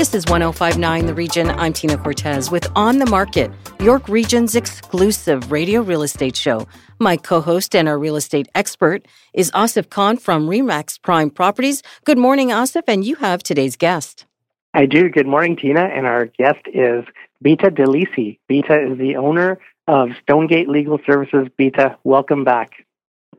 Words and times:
This 0.00 0.14
is 0.14 0.24
1059 0.30 1.04
The 1.04 1.12
Region. 1.12 1.50
I'm 1.50 1.74
Tina 1.74 1.98
Cortez 1.98 2.50
with 2.50 2.66
On 2.74 3.00
the 3.00 3.04
Market, 3.04 3.52
York 3.80 4.08
Region's 4.08 4.56
exclusive 4.56 5.52
radio 5.52 5.82
real 5.82 6.00
estate 6.02 6.34
show. 6.34 6.66
My 6.98 7.18
co 7.18 7.42
host 7.42 7.76
and 7.76 7.86
our 7.86 7.98
real 7.98 8.16
estate 8.16 8.48
expert 8.54 9.06
is 9.34 9.50
Asif 9.50 9.90
Khan 9.90 10.16
from 10.16 10.48
Remax 10.48 10.98
Prime 11.02 11.28
Properties. 11.28 11.82
Good 12.06 12.16
morning, 12.16 12.48
Asif, 12.48 12.84
and 12.88 13.04
you 13.04 13.16
have 13.16 13.42
today's 13.42 13.76
guest. 13.76 14.24
I 14.72 14.86
do. 14.86 15.10
Good 15.10 15.26
morning, 15.26 15.54
Tina. 15.54 15.82
And 15.82 16.06
our 16.06 16.24
guest 16.24 16.62
is 16.72 17.04
Bita 17.44 17.68
Delisi. 17.68 18.38
Bita 18.50 18.92
is 18.92 18.96
the 18.96 19.16
owner 19.16 19.58
of 19.86 20.12
Stonegate 20.22 20.70
Legal 20.70 20.98
Services. 21.04 21.48
Bita, 21.58 21.96
welcome 22.04 22.42
back. 22.42 22.86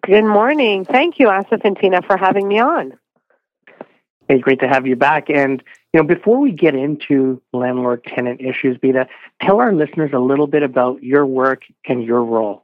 Good 0.04 0.26
morning. 0.26 0.86
Thank 0.86 1.18
you, 1.18 1.26
Asif 1.26 1.66
and 1.66 1.76
Tina, 1.76 2.04
for 2.04 2.18
having 2.18 2.48
me 2.48 2.60
on. 2.60 2.94
Hey, 4.28 4.38
great 4.38 4.60
to 4.60 4.68
have 4.68 4.86
you 4.86 4.96
back. 4.96 5.28
And 5.32 5.64
you 5.94 6.02
know, 6.02 6.08
before 6.08 6.40
we 6.40 6.52
get 6.52 6.74
into 6.74 7.42
landlord 7.52 8.04
tenant 8.06 8.40
issues, 8.42 8.78
Bita, 8.78 9.08
tell 9.42 9.60
our 9.60 9.74
listeners 9.74 10.12
a 10.14 10.20
little 10.20 10.48
bit 10.48 10.64
about 10.64 11.04
your 11.04 11.26
work 11.26 11.64
and 11.86 12.04
your 12.04 12.24
role. 12.24 12.64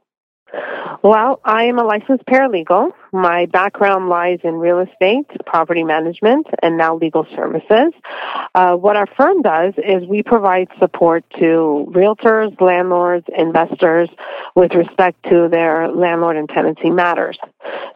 Well, 1.02 1.40
I 1.44 1.64
am 1.64 1.78
a 1.78 1.84
licensed 1.84 2.24
paralegal. 2.24 2.92
My 3.12 3.46
background 3.46 4.08
lies 4.08 4.40
in 4.44 4.54
real 4.54 4.80
estate, 4.80 5.26
property 5.46 5.82
management, 5.82 6.46
and 6.62 6.76
now 6.76 6.94
legal 6.96 7.26
services. 7.34 7.92
Uh, 8.54 8.74
what 8.74 8.96
our 8.96 9.06
firm 9.06 9.40
does 9.40 9.74
is 9.78 10.06
we 10.06 10.22
provide 10.22 10.68
support 10.78 11.24
to 11.38 11.86
realtors, 11.90 12.60
landlords, 12.60 13.26
investors 13.36 14.10
with 14.54 14.74
respect 14.74 15.22
to 15.30 15.48
their 15.48 15.88
landlord 15.88 16.36
and 16.36 16.48
tenancy 16.48 16.90
matters. 16.90 17.38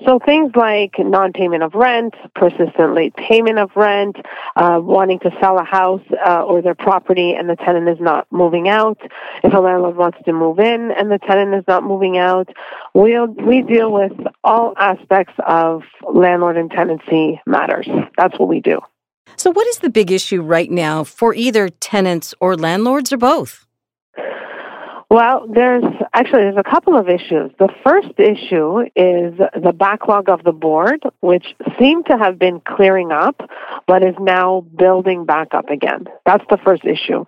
So 0.04 0.18
things 0.18 0.52
like 0.56 0.94
non-payment 0.98 1.62
of 1.62 1.74
rent, 1.74 2.14
persistent 2.34 2.94
late 2.94 3.14
payment 3.16 3.58
of 3.58 3.70
rent, 3.76 4.16
uh, 4.56 4.80
wanting 4.82 5.18
to 5.20 5.30
sell 5.40 5.58
a 5.58 5.64
house 5.64 6.02
uh, 6.26 6.42
or 6.42 6.62
their 6.62 6.74
property 6.74 7.34
and 7.34 7.48
the 7.48 7.56
tenant 7.56 7.88
is 7.88 8.00
not 8.00 8.26
moving 8.30 8.68
out. 8.68 8.98
If 9.44 9.52
a 9.52 9.58
landlord 9.58 9.96
wants 9.96 10.18
to 10.24 10.32
move 10.32 10.58
in 10.58 10.90
and 10.90 11.10
the 11.10 11.18
tenant 11.18 11.54
is 11.54 11.64
not 11.68 11.84
moving 11.84 12.18
out, 12.18 12.48
we'll, 12.94 13.26
we 13.26 13.62
deal 13.62 13.92
with 13.92 14.12
all 14.42 14.74
aspects 14.76 15.01
of 15.46 15.82
landlord 16.12 16.56
and 16.56 16.70
tenancy 16.70 17.40
matters. 17.46 17.88
That's 18.16 18.38
what 18.38 18.48
we 18.48 18.60
do. 18.60 18.80
So, 19.36 19.50
what 19.50 19.66
is 19.68 19.78
the 19.78 19.90
big 19.90 20.10
issue 20.10 20.42
right 20.42 20.70
now 20.70 21.04
for 21.04 21.34
either 21.34 21.68
tenants 21.68 22.34
or 22.40 22.56
landlords 22.56 23.12
or 23.12 23.16
both? 23.16 23.66
Well, 25.12 25.46
there's 25.46 25.84
actually 26.14 26.44
there's 26.44 26.56
a 26.56 26.62
couple 26.62 26.96
of 26.96 27.06
issues. 27.06 27.50
The 27.58 27.68
first 27.84 28.18
issue 28.18 28.80
is 28.96 29.38
the 29.62 29.74
backlog 29.76 30.30
of 30.30 30.42
the 30.42 30.52
board, 30.52 31.02
which 31.20 31.54
seemed 31.78 32.06
to 32.06 32.16
have 32.16 32.38
been 32.38 32.60
clearing 32.60 33.12
up, 33.12 33.38
but 33.86 34.02
is 34.02 34.14
now 34.18 34.64
building 34.74 35.26
back 35.26 35.48
up 35.52 35.68
again. 35.68 36.06
That's 36.24 36.44
the 36.48 36.56
first 36.56 36.86
issue, 36.86 37.26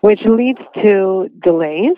which 0.00 0.20
leads 0.24 0.60
to 0.80 1.28
delays, 1.42 1.96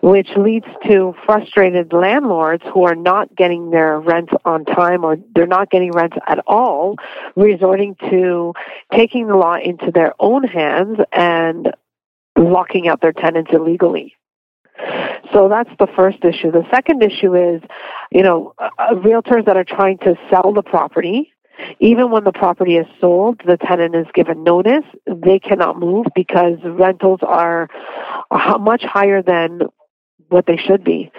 which 0.00 0.28
leads 0.36 0.66
to 0.86 1.14
frustrated 1.24 1.92
landlords 1.92 2.62
who 2.72 2.84
are 2.84 2.94
not 2.94 3.34
getting 3.34 3.70
their 3.70 3.98
rents 3.98 4.32
on 4.44 4.64
time 4.64 5.04
or 5.04 5.16
they're 5.34 5.46
not 5.46 5.70
getting 5.70 5.90
rents 5.92 6.16
at 6.26 6.38
all, 6.46 6.96
resorting 7.36 7.96
to 8.10 8.52
taking 8.92 9.26
the 9.26 9.36
law 9.36 9.56
into 9.56 9.90
their 9.90 10.12
own 10.20 10.44
hands 10.44 10.98
and 11.12 11.72
locking 12.36 12.88
out 12.88 13.00
their 13.00 13.12
tenants 13.12 13.50
illegally. 13.52 14.14
So 15.32 15.48
that's 15.48 15.70
the 15.78 15.86
first 15.96 16.18
issue. 16.24 16.50
The 16.50 16.66
second 16.70 17.02
issue 17.02 17.34
is, 17.34 17.62
you 18.10 18.22
know, 18.22 18.54
uh, 18.58 18.68
uh, 18.78 18.94
realtors 18.94 19.46
that 19.46 19.56
are 19.56 19.64
trying 19.64 19.98
to 19.98 20.16
sell 20.30 20.52
the 20.52 20.62
property. 20.62 21.32
Even 21.80 22.10
when 22.10 22.24
the 22.24 22.32
property 22.32 22.76
is 22.76 22.86
sold, 23.00 23.40
the 23.46 23.56
tenant 23.56 23.94
is 23.94 24.06
given 24.14 24.44
notice. 24.44 24.84
They 25.06 25.38
cannot 25.38 25.78
move 25.78 26.06
because 26.14 26.58
rentals 26.64 27.20
are 27.22 27.68
much 28.58 28.84
higher 28.84 29.22
than 29.22 29.62
what 30.28 30.46
they 30.46 30.56
should 30.56 30.84
be. 30.84 31.10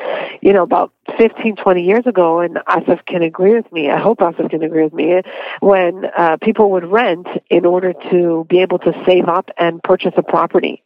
You 0.41 0.53
know, 0.53 0.63
about 0.63 0.91
15, 1.17 1.55
20 1.55 1.83
years 1.83 2.05
ago, 2.05 2.39
and 2.39 2.57
Asif 2.67 3.05
can 3.05 3.21
agree 3.21 3.55
with 3.55 3.71
me, 3.71 3.89
I 3.89 3.99
hope 3.99 4.19
Asif 4.19 4.49
can 4.49 4.63
agree 4.63 4.83
with 4.83 4.93
me, 4.93 5.21
when 5.61 6.05
uh, 6.17 6.37
people 6.41 6.71
would 6.71 6.85
rent 6.85 7.27
in 7.49 7.65
order 7.65 7.93
to 8.11 8.45
be 8.49 8.59
able 8.59 8.79
to 8.79 8.91
save 9.05 9.27
up 9.27 9.49
and 9.57 9.81
purchase 9.83 10.13
a 10.17 10.23
property. 10.23 10.83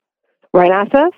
Right, 0.54 0.72
Asif? 0.72 1.12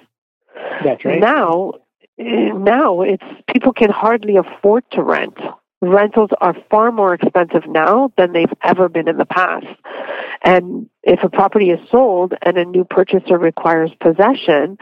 That's 0.83 1.03
right. 1.05 1.19
Now, 1.19 1.73
now 2.17 3.01
it's 3.01 3.23
people 3.51 3.73
can 3.73 3.89
hardly 3.89 4.37
afford 4.37 4.83
to 4.91 5.01
rent. 5.01 5.37
Rentals 5.81 6.29
are 6.39 6.55
far 6.69 6.91
more 6.91 7.13
expensive 7.13 7.67
now 7.67 8.11
than 8.15 8.33
they've 8.33 8.53
ever 8.61 8.87
been 8.87 9.07
in 9.07 9.17
the 9.17 9.25
past. 9.25 9.65
And 10.43 10.89
if 11.01 11.23
a 11.23 11.29
property 11.29 11.71
is 11.71 11.79
sold 11.89 12.33
and 12.43 12.57
a 12.57 12.65
new 12.65 12.83
purchaser 12.83 13.37
requires 13.37 13.91
possession, 13.99 14.77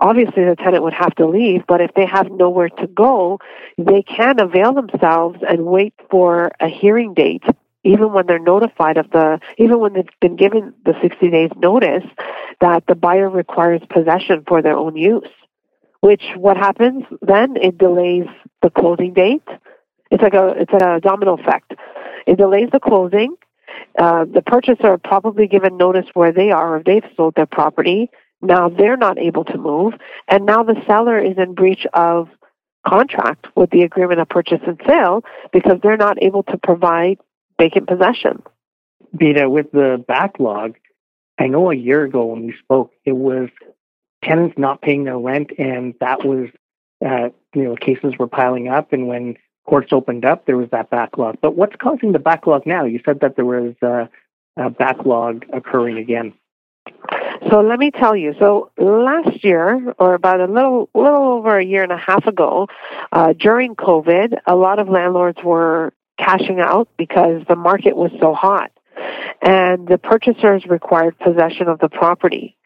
obviously 0.00 0.44
the 0.44 0.56
tenant 0.56 0.82
would 0.82 0.92
have 0.92 1.14
to 1.16 1.26
leave, 1.26 1.62
but 1.68 1.80
if 1.80 1.94
they 1.94 2.04
have 2.04 2.30
nowhere 2.30 2.68
to 2.68 2.86
go, 2.88 3.38
they 3.78 4.02
can 4.02 4.40
avail 4.40 4.72
themselves 4.72 5.38
and 5.48 5.66
wait 5.66 5.94
for 6.10 6.50
a 6.60 6.68
hearing 6.68 7.14
date 7.14 7.44
even 7.82 8.12
when 8.12 8.26
they're 8.26 8.38
notified 8.38 8.98
of 8.98 9.10
the, 9.10 9.40
even 9.56 9.78
when 9.78 9.94
they've 9.94 10.04
been 10.20 10.36
given 10.36 10.74
the 10.84 10.94
60 11.00 11.30
days 11.30 11.50
notice 11.56 12.04
that 12.60 12.84
the 12.86 12.94
buyer 12.94 13.30
requires 13.30 13.80
possession 13.88 14.44
for 14.46 14.60
their 14.60 14.76
own 14.76 14.96
use 14.96 15.26
which 16.00 16.22
what 16.36 16.56
happens 16.56 17.04
then 17.22 17.56
it 17.56 17.78
delays 17.78 18.26
the 18.62 18.70
closing 18.70 19.12
date. 19.12 19.46
It's 20.10 20.22
like 20.22 20.34
a 20.34 20.48
it's 20.56 20.72
a 20.72 21.00
domino 21.00 21.34
effect. 21.34 21.74
It 22.26 22.36
delays 22.36 22.68
the 22.72 22.80
closing. 22.80 23.36
Uh, 23.98 24.24
the 24.24 24.42
purchaser 24.42 24.98
probably 24.98 25.46
given 25.46 25.76
notice 25.76 26.06
where 26.14 26.32
they 26.32 26.50
are 26.50 26.78
if 26.78 26.84
they've 26.84 27.04
sold 27.16 27.34
their 27.34 27.46
property. 27.46 28.10
Now 28.42 28.68
they're 28.68 28.96
not 28.96 29.18
able 29.18 29.44
to 29.44 29.58
move, 29.58 29.94
and 30.26 30.46
now 30.46 30.62
the 30.62 30.80
seller 30.86 31.18
is 31.18 31.36
in 31.36 31.54
breach 31.54 31.86
of 31.92 32.28
contract 32.86 33.46
with 33.54 33.70
the 33.70 33.82
agreement 33.82 34.20
of 34.20 34.28
purchase 34.28 34.60
and 34.66 34.80
sale 34.86 35.22
because 35.52 35.78
they're 35.82 35.98
not 35.98 36.22
able 36.22 36.42
to 36.44 36.56
provide 36.56 37.18
vacant 37.58 37.86
possession. 37.86 38.42
Bita, 39.14 39.50
with 39.50 39.70
the 39.72 40.02
backlog, 40.06 40.76
I 41.38 41.46
know 41.46 41.70
a 41.70 41.74
year 41.74 42.04
ago 42.04 42.26
when 42.26 42.46
we 42.46 42.54
spoke, 42.62 42.92
it 43.04 43.12
was 43.12 43.48
tenants 44.24 44.56
not 44.56 44.82
paying 44.82 45.04
their 45.04 45.18
rent, 45.18 45.50
and 45.58 45.94
that 46.00 46.24
was, 46.24 46.48
uh, 47.04 47.30
you 47.54 47.64
know, 47.64 47.76
cases 47.76 48.14
were 48.18 48.28
piling 48.28 48.68
up. 48.68 48.92
And 48.92 49.08
when 49.08 49.36
courts 49.66 49.92
opened 49.92 50.24
up, 50.24 50.46
there 50.46 50.56
was 50.56 50.68
that 50.70 50.90
backlog. 50.90 51.38
But 51.40 51.56
what's 51.56 51.76
causing 51.76 52.12
the 52.12 52.18
backlog 52.18 52.66
now? 52.66 52.84
You 52.84 53.00
said 53.04 53.20
that 53.20 53.36
there 53.36 53.44
was 53.44 53.74
uh, 53.82 54.06
a 54.56 54.70
backlog 54.70 55.44
occurring 55.52 55.98
again. 55.98 56.34
So 57.50 57.60
let 57.60 57.78
me 57.78 57.90
tell 57.90 58.14
you. 58.16 58.34
So 58.38 58.70
last 58.76 59.42
year, 59.44 59.94
or 59.98 60.14
about 60.14 60.40
a 60.40 60.46
little, 60.46 60.88
little 60.94 61.32
over 61.32 61.58
a 61.58 61.64
year 61.64 61.82
and 61.82 61.92
a 61.92 61.96
half 61.96 62.26
ago, 62.26 62.68
uh, 63.12 63.32
during 63.32 63.74
COVID, 63.76 64.38
a 64.46 64.54
lot 64.54 64.78
of 64.78 64.88
landlords 64.88 65.38
were 65.42 65.92
cashing 66.18 66.60
out 66.60 66.88
because 66.98 67.42
the 67.48 67.56
market 67.56 67.96
was 67.96 68.10
so 68.20 68.34
hot, 68.34 68.70
and 69.40 69.88
the 69.88 69.98
purchasers 69.98 70.66
required 70.66 71.18
possession 71.18 71.68
of 71.68 71.78
the 71.78 71.88
property 71.88 72.56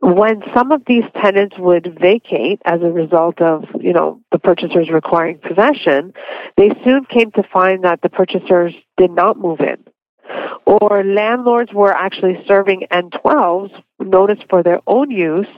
when 0.00 0.42
some 0.54 0.70
of 0.70 0.82
these 0.86 1.04
tenants 1.20 1.56
would 1.58 1.98
vacate 2.00 2.60
as 2.64 2.82
a 2.82 2.90
result 2.90 3.40
of, 3.40 3.64
you 3.80 3.92
know, 3.92 4.20
the 4.32 4.38
purchasers 4.38 4.90
requiring 4.90 5.38
possession, 5.38 6.12
they 6.56 6.70
soon 6.84 7.04
came 7.06 7.30
to 7.32 7.42
find 7.52 7.84
that 7.84 8.02
the 8.02 8.10
purchasers 8.10 8.74
did 8.96 9.10
not 9.10 9.38
move 9.38 9.60
in. 9.60 9.82
Or 10.66 11.04
landlords 11.04 11.72
were 11.72 11.92
actually 11.92 12.42
serving 12.46 12.86
N12s, 12.90 13.82
notice 14.00 14.38
for 14.48 14.62
their 14.62 14.80
own 14.86 15.10
use, 15.10 15.48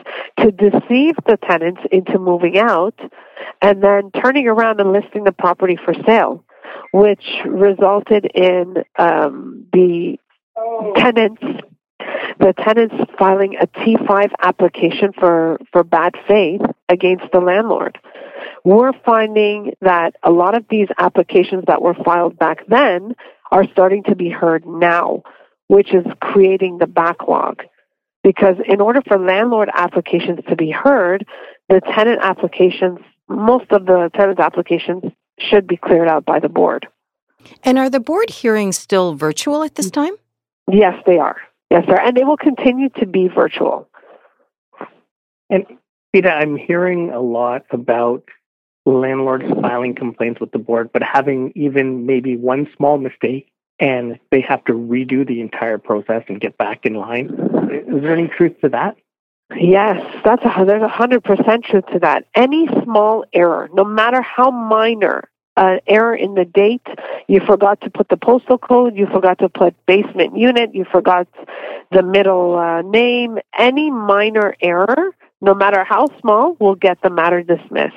to 0.40 0.50
deceive 0.50 1.14
the 1.26 1.38
tenants 1.48 1.80
into 1.90 2.18
moving 2.18 2.58
out 2.58 2.98
and 3.62 3.82
then 3.82 4.10
turning 4.22 4.48
around 4.48 4.80
and 4.80 4.92
listing 4.92 5.24
the 5.24 5.32
property 5.32 5.76
for 5.82 5.94
sale, 6.06 6.44
which 6.92 7.24
resulted 7.46 8.26
in 8.34 8.84
um, 8.98 9.66
the 9.72 10.18
tenants 10.96 11.42
the 12.38 12.54
tenants 12.58 12.94
filing 13.19 13.56
a 13.56 13.66
T5 13.66 14.31
application 14.40 15.12
for, 15.12 15.58
for 15.72 15.84
bad 15.84 16.14
faith 16.26 16.60
against 16.88 17.25
the 17.32 17.40
landlord. 17.40 17.98
We're 18.64 18.93
finding 19.04 19.75
that 19.81 20.16
a 20.22 20.31
lot 20.31 20.56
of 20.56 20.66
these 20.69 20.88
applications 20.98 21.64
that 21.66 21.82
were 21.82 21.94
filed 21.94 22.38
back 22.38 22.66
then 22.69 23.14
are 23.50 23.66
starting 23.72 24.02
to 24.04 24.14
be 24.14 24.28
heard 24.28 24.66
now, 24.66 25.22
which 25.69 25.94
is 25.94 26.04
creating 26.20 26.78
the 26.78 26.87
backlog. 26.87 27.62
Because 28.22 28.56
in 28.66 28.81
order 28.81 29.00
for 29.06 29.19
landlord 29.19 29.70
applications 29.72 30.40
to 30.49 30.56
be 30.56 30.70
heard, 30.70 31.26
the 31.69 31.81
tenant 31.81 32.20
applications 32.22 32.99
most 33.28 33.70
of 33.70 33.87
the 33.87 34.10
tenant 34.14 34.40
applications 34.40 35.02
should 35.38 35.66
be 35.66 35.76
cleared 35.76 36.08
out 36.08 36.25
by 36.25 36.38
the 36.38 36.49
board. 36.49 36.87
And 37.62 37.78
are 37.78 37.90
the 37.90 38.00
board 38.00 38.31
hearings 38.31 38.78
still 38.78 39.14
virtual 39.14 39.62
at 39.62 39.75
this 39.75 39.88
mm. 39.88 39.94
time? 39.94 40.12
Yes, 40.70 40.94
they 41.06 41.19
are. 41.19 41.37
Yes, 41.70 41.84
sir. 41.86 41.96
And 41.96 42.16
they 42.16 42.24
will 42.24 42.36
continue 42.36 42.88
to 42.98 43.06
be 43.06 43.28
virtual. 43.28 43.88
And 45.50 45.66
Bita, 46.14 46.30
I'm 46.30 46.56
hearing 46.56 47.10
a 47.10 47.20
lot 47.20 47.62
about 47.70 48.24
landlords 48.84 49.44
filing 49.60 49.94
complaints 49.94 50.40
with 50.40 50.52
the 50.52 50.58
board, 50.58 50.90
but 50.92 51.02
having 51.02 51.52
even 51.56 52.06
maybe 52.06 52.36
one 52.36 52.68
small 52.76 52.98
mistake 52.98 53.50
and 53.78 54.18
they 54.30 54.40
have 54.40 54.64
to 54.64 54.72
redo 54.72 55.26
the 55.26 55.40
entire 55.40 55.78
process 55.78 56.22
and 56.28 56.40
get 56.40 56.56
back 56.56 56.86
in 56.86 56.94
line. 56.94 57.26
Is 57.88 58.02
there 58.02 58.12
any 58.12 58.28
truth 58.28 58.58
to 58.62 58.70
that? 58.70 58.96
Yes, 59.54 60.02
that's 60.24 60.42
a, 60.44 60.64
there's 60.64 60.82
a 60.82 60.88
hundred 60.88 61.22
percent 61.22 61.64
truth 61.64 61.84
to 61.92 61.98
that. 62.00 62.24
Any 62.34 62.68
small 62.82 63.24
error, 63.32 63.68
no 63.72 63.84
matter 63.84 64.20
how 64.20 64.50
minor, 64.50 65.30
an 65.56 65.80
error 65.86 66.14
in 66.14 66.34
the 66.34 66.44
date, 66.44 66.86
you 67.28 67.40
forgot 67.40 67.80
to 67.82 67.90
put 67.90 68.08
the 68.08 68.16
postal 68.16 68.58
code, 68.58 68.96
you 68.96 69.06
forgot 69.06 69.38
to 69.38 69.48
put 69.48 69.74
basement 69.86 70.36
unit, 70.36 70.74
you 70.74 70.84
forgot 70.84 71.26
the 71.92 72.02
middle 72.02 72.56
uh, 72.56 72.82
name, 72.82 73.38
any 73.58 73.90
minor 73.90 74.56
error 74.60 75.14
no 75.42 75.54
matter 75.54 75.84
how 75.84 76.06
small, 76.20 76.56
will 76.58 76.74
get 76.74 77.00
the 77.02 77.10
matter 77.10 77.42
dismissed. 77.42 77.94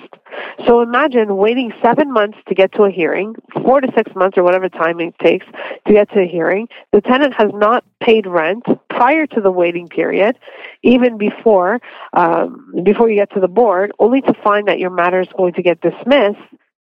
So 0.66 0.82
imagine 0.82 1.38
waiting 1.38 1.72
seven 1.82 2.12
months 2.12 2.38
to 2.48 2.54
get 2.54 2.74
to 2.74 2.84
a 2.84 2.92
hearing, 2.92 3.36
four 3.64 3.80
to 3.82 3.92
six 3.96 4.14
months 4.14 4.38
or 4.38 4.44
whatever 4.44 4.68
time 4.68 5.00
it 5.00 5.18
takes 5.20 5.46
to 5.88 5.94
get 5.94 6.12
to 6.12 6.22
a 6.22 6.28
hearing. 6.28 6.68
The 6.92 7.02
tenant 7.02 7.34
has 7.36 7.52
not 7.54 7.84
paid 8.02 8.28
rent 8.28 8.66
prior 8.90 9.26
to 9.28 9.42
the 9.42 9.52
waiting 9.52 9.88
period, 9.88 10.38
even 10.84 11.18
before 11.18 11.82
um, 12.14 12.74
before 12.84 13.10
you 13.10 13.16
get 13.16 13.32
to 13.34 13.40
the 13.40 13.48
board, 13.48 13.94
only 14.00 14.22
to 14.22 14.34
find 14.44 14.68
that 14.68 14.80
your 14.80 14.90
matter 14.90 15.22
is 15.22 15.30
going 15.36 15.54
to 15.54 15.64
get 15.64 15.82
dismissed 15.82 16.40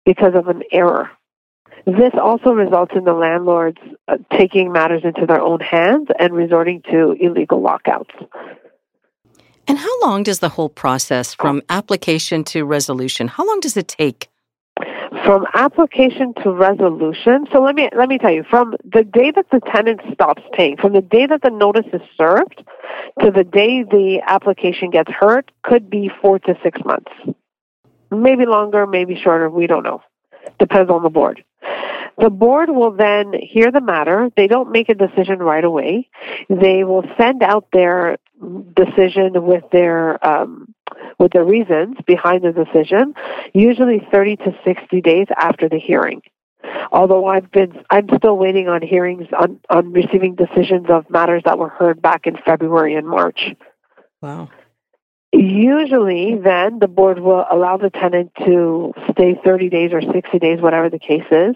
because 0.09 0.35
of 0.35 0.49
an 0.49 0.63
error. 0.73 1.11
This 1.85 2.15
also 2.19 2.53
results 2.53 2.93
in 2.97 3.05
the 3.05 3.13
landlords 3.13 3.77
uh, 4.09 4.17
taking 4.39 4.73
matters 4.73 5.03
into 5.05 5.27
their 5.27 5.43
own 5.43 5.61
hands 5.61 6.09
and 6.19 6.33
resorting 6.33 6.81
to 6.91 7.13
illegal 7.21 7.61
lockouts. 7.61 8.15
And 9.67 9.77
how 9.77 10.01
long 10.01 10.23
does 10.23 10.39
the 10.39 10.49
whole 10.49 10.71
process 10.71 11.35
from 11.35 11.61
application 11.69 12.43
to 12.45 12.65
resolution, 12.65 13.29
how 13.29 13.47
long 13.47 13.61
does 13.61 13.77
it 13.77 13.87
take? 13.87 14.29
From 15.27 15.45
application 15.53 16.33
to 16.43 16.53
resolution, 16.53 17.47
so 17.53 17.61
let 17.61 17.75
me 17.75 17.91
let 17.95 18.09
me 18.09 18.17
tell 18.17 18.33
you, 18.33 18.45
from 18.49 18.77
the 18.85 19.05
day 19.05 19.31
that 19.31 19.47
the 19.53 19.61
tenant 19.75 20.01
stops 20.15 20.43
paying, 20.57 20.79
from 20.79 20.95
the 20.95 21.03
day 21.03 21.27
that 21.27 21.43
the 21.43 21.51
notice 21.51 21.89
is 21.93 22.01
served 22.17 22.65
to 23.21 23.31
the 23.31 23.45
day 23.45 23.83
the 23.83 24.23
application 24.27 24.89
gets 24.89 25.11
heard, 25.11 25.53
could 25.65 25.91
be 25.91 26.11
four 26.23 26.39
to 26.39 26.55
six 26.63 26.81
months. 26.83 27.13
Maybe 28.11 28.47
longer, 28.47 28.87
maybe 28.87 29.21
shorter, 29.23 29.51
we 29.51 29.67
don't 29.67 29.83
know. 29.83 30.03
Depends 30.59 30.91
on 30.91 31.03
the 31.03 31.11
board. 31.11 31.45
The 32.19 32.31
board 32.31 32.71
will 32.71 32.93
then 32.93 33.33
hear 33.33 33.71
the 33.71 33.81
matter. 33.81 34.31
They 34.37 34.49
don't 34.49 34.73
make 34.73 34.89
a 34.89 34.95
decision 34.95 35.39
right 35.39 35.63
away. 35.63 36.09
They 36.49 36.83
will 36.83 37.05
send 37.17 37.43
out 37.43 37.69
their 37.73 38.17
decision 38.75 39.45
with 39.45 39.65
their 39.71 40.25
um, 40.27 40.75
with 41.19 41.33
the 41.33 41.45
reasons 41.45 41.97
behind 42.07 42.43
the 42.43 42.53
decision, 42.53 43.15
usually 43.53 44.07
30 44.11 44.37
to 44.37 44.59
60 44.65 45.01
days 45.01 45.27
after 45.37 45.69
the 45.69 45.79
hearing. 45.79 46.23
Although 46.91 47.27
I've 47.27 47.51
been, 47.51 47.73
I'm 47.91 48.09
still 48.17 48.37
waiting 48.37 48.69
on 48.69 48.83
hearings 48.83 49.27
on, 49.39 49.61
on 49.71 49.93
receiving 49.93 50.35
decisions 50.35 50.87
of 50.89 51.09
matters 51.11 51.43
that 51.45 51.59
were 51.59 51.69
heard 51.69 52.03
back 52.03 52.27
in 52.27 52.37
February 52.45 52.95
and 52.95 53.07
March. 53.07 53.55
Wow. 54.21 54.49
Usually, 55.33 56.37
then 56.37 56.79
the 56.79 56.89
board 56.89 57.19
will 57.19 57.45
allow 57.51 57.77
the 57.77 57.91
tenant 57.91 58.33
to 58.47 58.95
stay 59.11 59.39
30 59.45 59.69
days 59.69 59.93
or 59.93 60.01
60 60.01 60.39
days, 60.39 60.61
whatever 60.61 60.89
the 60.89 60.99
case 60.99 61.27
is. 61.31 61.55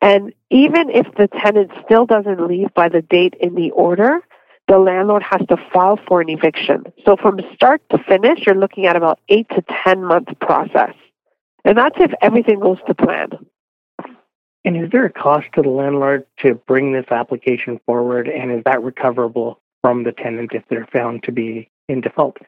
And 0.00 0.32
even 0.48 0.88
if 0.88 1.06
the 1.16 1.28
tenant 1.28 1.70
still 1.84 2.06
doesn't 2.06 2.46
leave 2.46 2.72
by 2.72 2.88
the 2.88 3.02
date 3.02 3.34
in 3.38 3.54
the 3.54 3.72
order, 3.72 4.20
the 4.68 4.78
landlord 4.78 5.22
has 5.22 5.42
to 5.48 5.56
file 5.72 5.98
for 6.08 6.22
an 6.22 6.30
eviction. 6.30 6.84
So 7.04 7.16
from 7.16 7.40
start 7.54 7.82
to 7.90 7.98
finish, 7.98 8.46
you're 8.46 8.54
looking 8.54 8.86
at 8.86 8.96
about 8.96 9.20
eight 9.28 9.48
to 9.50 9.62
10 9.84 10.02
month 10.04 10.28
process. 10.40 10.94
And 11.64 11.76
that's 11.76 11.96
if 12.00 12.12
everything 12.22 12.60
goes 12.60 12.78
to 12.86 12.94
plan. 12.94 13.30
And 14.64 14.76
is 14.76 14.90
there 14.90 15.04
a 15.04 15.12
cost 15.12 15.46
to 15.54 15.62
the 15.62 15.68
landlord 15.68 16.26
to 16.38 16.54
bring 16.54 16.92
this 16.92 17.06
application 17.10 17.80
forward? 17.84 18.28
And 18.28 18.50
is 18.52 18.62
that 18.64 18.82
recoverable 18.82 19.60
from 19.82 20.04
the 20.04 20.12
tenant 20.12 20.52
if 20.52 20.62
they're 20.70 20.88
found 20.92 21.24
to 21.24 21.32
be 21.32 21.70
in 21.88 22.00
default? 22.00 22.38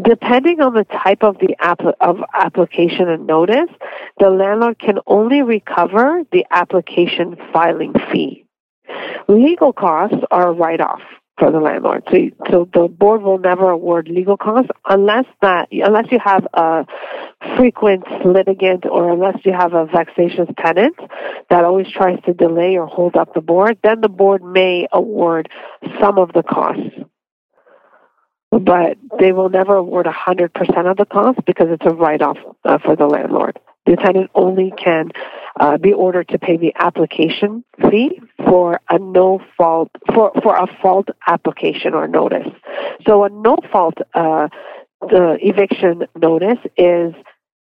Depending 0.00 0.60
on 0.60 0.74
the 0.74 0.84
type 0.84 1.22
of 1.22 1.38
the 1.38 1.56
app- 1.60 1.96
of 2.00 2.18
application 2.34 3.08
and 3.08 3.26
notice, 3.26 3.70
the 4.18 4.30
landlord 4.30 4.78
can 4.78 4.98
only 5.06 5.42
recover 5.42 6.22
the 6.32 6.46
application 6.50 7.36
filing 7.52 7.94
fee. 8.10 8.44
Legal 9.28 9.72
costs 9.72 10.16
are 10.30 10.48
a 10.48 10.52
write 10.52 10.80
off 10.80 11.02
for 11.38 11.50
the 11.52 11.60
landlord. 11.60 12.02
So, 12.10 12.18
so 12.50 12.68
the 12.72 12.88
board 12.88 13.22
will 13.22 13.38
never 13.38 13.70
award 13.70 14.08
legal 14.08 14.36
costs 14.36 14.70
unless 14.88 15.26
that 15.40 15.68
unless 15.70 16.06
you 16.10 16.18
have 16.18 16.46
a 16.54 16.84
frequent 17.56 18.04
litigant 18.24 18.84
or 18.86 19.12
unless 19.12 19.38
you 19.44 19.52
have 19.52 19.72
a 19.72 19.86
vexatious 19.86 20.48
tenant 20.58 20.96
that 21.50 21.64
always 21.64 21.88
tries 21.90 22.20
to 22.24 22.34
delay 22.34 22.76
or 22.76 22.86
hold 22.86 23.16
up 23.16 23.34
the 23.34 23.40
board. 23.40 23.78
Then 23.82 24.00
the 24.00 24.08
board 24.08 24.42
may 24.42 24.88
award 24.92 25.48
some 26.00 26.18
of 26.18 26.32
the 26.32 26.42
costs 26.42 26.96
but 28.50 28.96
they 29.18 29.32
will 29.32 29.48
never 29.48 29.76
award 29.76 30.06
100% 30.06 30.90
of 30.90 30.96
the 30.96 31.06
cost 31.06 31.38
because 31.46 31.68
it's 31.70 31.84
a 31.86 31.94
write-off 31.94 32.38
uh, 32.64 32.78
for 32.78 32.96
the 32.96 33.06
landlord. 33.06 33.58
The 33.86 33.96
tenant 33.96 34.30
only 34.34 34.72
can 34.76 35.10
uh, 35.58 35.78
be 35.78 35.92
ordered 35.92 36.28
to 36.28 36.38
pay 36.38 36.56
the 36.56 36.72
application 36.76 37.64
fee 37.90 38.20
for 38.44 38.80
a 38.90 38.98
no 38.98 39.40
fault 39.56 39.90
for 40.14 40.30
for 40.42 40.56
a 40.56 40.66
fault 40.82 41.08
application 41.26 41.94
or 41.94 42.06
notice. 42.06 42.48
So 43.06 43.24
a 43.24 43.30
no 43.30 43.56
fault 43.72 43.94
uh, 44.12 44.48
the 45.00 45.38
eviction 45.40 46.06
notice 46.16 46.58
is 46.76 47.14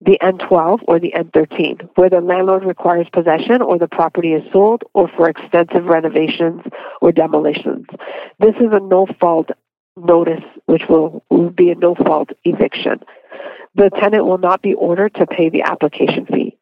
the 0.00 0.18
N12 0.22 0.80
or 0.86 1.00
the 1.00 1.12
N13, 1.16 1.88
where 1.94 2.10
the 2.10 2.20
landlord 2.20 2.64
requires 2.64 3.06
possession 3.12 3.62
or 3.62 3.78
the 3.78 3.88
property 3.88 4.32
is 4.32 4.42
sold 4.52 4.82
or 4.92 5.08
for 5.16 5.28
extensive 5.28 5.84
renovations 5.84 6.62
or 7.00 7.12
demolitions. 7.12 7.86
This 8.38 8.54
is 8.56 8.68
a 8.72 8.80
no 8.80 9.06
fault 9.18 9.50
notice, 9.96 10.44
which 10.66 10.82
will, 10.88 11.24
be 11.54 11.70
a 11.70 11.74
no 11.74 11.94
fault 11.94 12.30
eviction. 12.44 13.00
The 13.74 13.90
tenant 13.90 14.24
will 14.24 14.38
not 14.38 14.62
be 14.62 14.74
ordered 14.74 15.14
to 15.16 15.26
pay 15.26 15.50
the 15.50 15.62
application 15.62 16.26
fee. 16.26 16.56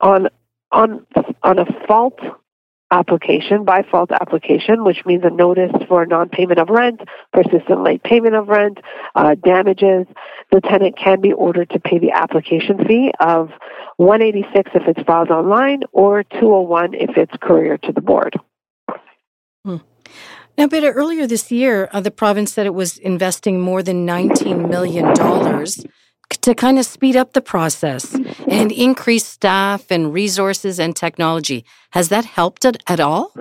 On 0.00 0.28
on 0.72 1.06
on 1.42 1.58
a 1.58 1.66
fault 1.86 2.18
application, 2.90 3.64
by 3.64 3.82
fault 3.82 4.10
application, 4.12 4.84
which 4.84 5.04
means 5.04 5.24
a 5.24 5.30
notice 5.30 5.72
for 5.88 6.06
non-payment 6.06 6.60
of 6.60 6.68
rent, 6.68 7.00
persistent 7.32 7.82
late 7.82 8.02
payment 8.02 8.34
of 8.34 8.48
rent, 8.48 8.78
uh, 9.14 9.34
damages, 9.34 10.06
the 10.52 10.60
tenant 10.60 10.96
can 10.96 11.20
be 11.20 11.32
ordered 11.32 11.70
to 11.70 11.80
pay 11.80 11.98
the 11.98 12.12
application 12.12 12.84
fee 12.86 13.10
of 13.20 13.50
186 13.96 14.70
if 14.74 14.82
it's 14.86 15.02
filed 15.06 15.30
online 15.30 15.82
or 15.92 16.22
201 16.22 16.94
if 16.94 17.16
it's 17.16 17.34
courier 17.40 17.78
to 17.78 17.92
the 17.92 18.00
board. 18.00 18.34
Hmm. 19.64 19.76
Now, 20.56 20.68
Bita, 20.68 20.92
earlier 20.94 21.26
this 21.26 21.50
year, 21.50 21.88
uh, 21.92 22.00
the 22.00 22.12
province 22.12 22.52
said 22.52 22.66
it 22.66 22.74
was 22.74 22.98
investing 22.98 23.60
more 23.60 23.82
than 23.82 24.06
$19 24.06 24.68
million 24.68 25.12
to 26.42 26.54
kind 26.54 26.78
of 26.78 26.86
speed 26.86 27.16
up 27.16 27.32
the 27.32 27.40
process 27.40 28.14
and 28.48 28.70
increase 28.70 29.26
staff 29.26 29.90
and 29.90 30.12
resources 30.12 30.78
and 30.78 30.94
technology. 30.94 31.64
Has 31.90 32.08
that 32.10 32.24
helped 32.24 32.64
it 32.64 32.76
at 32.86 33.00
all? 33.00 33.32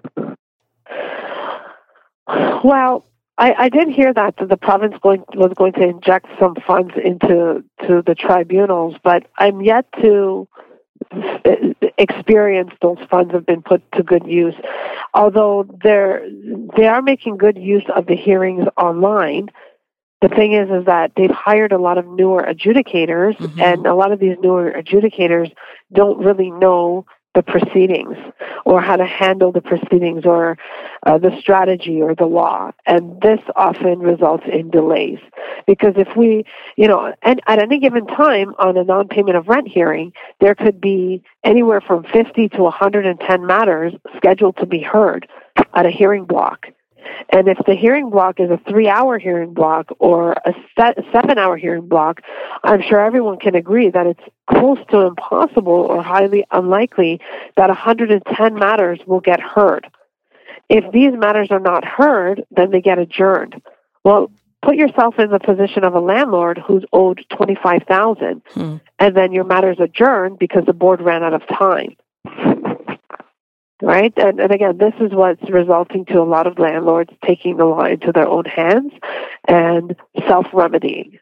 Well, 2.63 3.05
I, 3.37 3.53
I 3.65 3.69
did 3.69 3.89
hear 3.89 4.13
that 4.13 4.35
the 4.37 4.57
province 4.57 4.95
going, 5.01 5.23
was 5.35 5.51
going 5.55 5.73
to 5.73 5.83
inject 5.83 6.27
some 6.39 6.55
funds 6.65 6.93
into 7.03 7.63
to 7.87 8.01
the 8.05 8.15
tribunals, 8.15 8.95
but 9.03 9.27
I'm 9.37 9.61
yet 9.61 9.85
to 10.01 10.47
experience 11.97 12.71
those 12.81 12.97
funds 13.09 13.33
have 13.33 13.45
been 13.45 13.61
put 13.61 13.81
to 13.93 14.03
good 14.03 14.25
use. 14.25 14.55
Although 15.13 15.65
they're 15.83 16.27
they 16.75 16.87
are 16.87 17.01
making 17.01 17.37
good 17.37 17.57
use 17.57 17.85
of 17.95 18.07
the 18.07 18.15
hearings 18.15 18.67
online, 18.77 19.49
the 20.21 20.29
thing 20.29 20.53
is 20.53 20.69
is 20.69 20.85
that 20.85 21.11
they've 21.15 21.29
hired 21.29 21.71
a 21.71 21.77
lot 21.77 21.97
of 21.97 22.07
newer 22.07 22.41
adjudicators 22.41 23.35
mm-hmm. 23.37 23.61
and 23.61 23.85
a 23.85 23.93
lot 23.93 24.11
of 24.11 24.19
these 24.19 24.37
newer 24.41 24.71
adjudicators 24.71 25.51
don't 25.91 26.17
really 26.19 26.49
know 26.49 27.05
the 27.35 27.43
proceedings 27.43 28.17
or 28.65 28.81
how 28.81 28.95
to 28.95 29.05
handle 29.05 29.51
the 29.51 29.61
proceedings 29.61 30.25
or 30.25 30.57
uh, 31.05 31.17
the 31.17 31.35
strategy 31.39 32.01
or 32.01 32.15
the 32.15 32.25
law. 32.25 32.71
And 32.85 33.19
this 33.21 33.39
often 33.55 33.99
results 33.99 34.43
in 34.51 34.69
delays. 34.69 35.19
Because 35.65 35.93
if 35.97 36.15
we, 36.15 36.45
you 36.75 36.87
know, 36.87 37.13
and 37.21 37.41
at 37.47 37.59
any 37.59 37.79
given 37.79 38.05
time 38.07 38.53
on 38.59 38.77
a 38.77 38.83
non 38.83 39.07
payment 39.07 39.37
of 39.37 39.47
rent 39.47 39.67
hearing, 39.67 40.13
there 40.39 40.55
could 40.55 40.79
be 40.79 41.23
anywhere 41.43 41.81
from 41.81 42.03
50 42.03 42.49
to 42.49 42.63
110 42.63 43.45
matters 43.45 43.93
scheduled 44.17 44.57
to 44.57 44.65
be 44.65 44.81
heard 44.81 45.27
at 45.73 45.85
a 45.85 45.89
hearing 45.89 46.25
block. 46.25 46.67
And 47.29 47.47
if 47.47 47.57
the 47.65 47.75
hearing 47.75 48.09
block 48.09 48.39
is 48.39 48.49
a 48.49 48.59
three 48.69 48.87
hour 48.87 49.17
hearing 49.17 49.53
block 49.53 49.87
or 49.99 50.33
a 50.45 50.53
seven 51.11 51.37
hour 51.37 51.57
hearing 51.57 51.87
block, 51.87 52.21
I'm 52.63 52.81
sure 52.81 52.99
everyone 52.99 53.39
can 53.39 53.55
agree 53.55 53.89
that 53.89 54.07
it's 54.07 54.23
close 54.49 54.79
to 54.91 55.01
impossible 55.01 55.73
or 55.73 56.03
highly 56.03 56.45
unlikely 56.51 57.21
that 57.55 57.69
110 57.69 58.53
matters 58.55 58.99
will 59.05 59.21
get 59.21 59.39
heard. 59.39 59.87
If 60.69 60.91
these 60.91 61.13
matters 61.13 61.49
are 61.51 61.59
not 61.59 61.85
heard, 61.85 62.43
then 62.51 62.71
they 62.71 62.81
get 62.81 62.99
adjourned. 62.99 63.61
Well, 64.03 64.31
put 64.61 64.75
yourself 64.75 65.19
in 65.19 65.29
the 65.29 65.39
position 65.39 65.83
of 65.83 65.93
a 65.93 65.99
landlord 65.99 66.57
who's 66.57 66.85
owed 66.93 67.25
25,000 67.35 68.41
hmm. 68.53 68.75
and 68.99 69.15
then 69.15 69.31
your 69.31 69.43
matters 69.43 69.77
adjourned 69.79 70.39
because 70.39 70.65
the 70.65 70.73
board 70.73 71.01
ran 71.01 71.23
out 71.23 71.33
of 71.33 71.45
time 71.47 71.95
right? 73.81 74.13
And, 74.17 74.39
and 74.39 74.51
again, 74.51 74.77
this 74.77 74.93
is 74.99 75.11
what's 75.13 75.49
resulting 75.49 76.05
to 76.05 76.19
a 76.19 76.23
lot 76.23 76.47
of 76.47 76.59
landlords 76.59 77.11
taking 77.25 77.57
the 77.57 77.65
law 77.65 77.85
into 77.85 78.11
their 78.11 78.27
own 78.27 78.45
hands 78.45 78.91
and 79.47 79.95
self 80.27 80.47
remedying. 80.53 81.19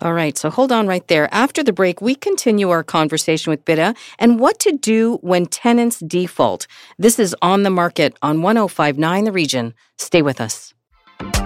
All 0.00 0.14
right, 0.14 0.36
so 0.36 0.50
hold 0.50 0.72
on 0.72 0.88
right 0.88 1.06
there. 1.06 1.32
After 1.32 1.62
the 1.62 1.72
break, 1.72 2.00
we 2.00 2.16
continue 2.16 2.70
our 2.70 2.82
conversation 2.82 3.50
with 3.50 3.64
Bita 3.64 3.96
and 4.18 4.40
what 4.40 4.58
to 4.60 4.72
do 4.72 5.18
when 5.20 5.46
tenants 5.46 6.00
default. 6.00 6.66
This 6.98 7.20
is 7.20 7.36
on 7.40 7.62
the 7.62 7.70
market 7.70 8.16
on 8.20 8.42
1059 8.42 9.24
The 9.24 9.30
Region. 9.30 9.74
Stay 9.98 10.22
with 10.22 10.40
us. 10.40 10.74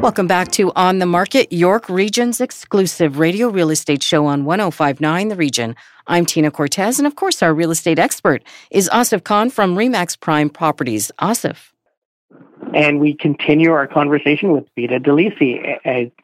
Welcome 0.00 0.26
back 0.26 0.50
to 0.52 0.72
On 0.76 0.98
the 0.98 1.04
Market, 1.04 1.52
York 1.52 1.90
Region's 1.90 2.40
exclusive 2.40 3.18
radio 3.18 3.50
real 3.50 3.68
estate 3.68 4.02
show 4.02 4.24
on 4.24 4.46
1059 4.46 5.28
The 5.28 5.36
Region. 5.36 5.76
I'm 6.06 6.24
Tina 6.24 6.50
Cortez, 6.50 6.98
and 6.98 7.06
of 7.06 7.16
course, 7.16 7.42
our 7.42 7.52
real 7.52 7.70
estate 7.70 7.98
expert 7.98 8.42
is 8.70 8.88
Asif 8.88 9.24
Khan 9.24 9.50
from 9.50 9.76
Remax 9.76 10.18
Prime 10.18 10.48
Properties. 10.48 11.12
Asif. 11.20 11.72
And 12.74 12.98
we 12.98 13.12
continue 13.12 13.72
our 13.72 13.86
conversation 13.86 14.52
with 14.52 14.64
Bita 14.74 15.04
Delisi. 15.04 15.60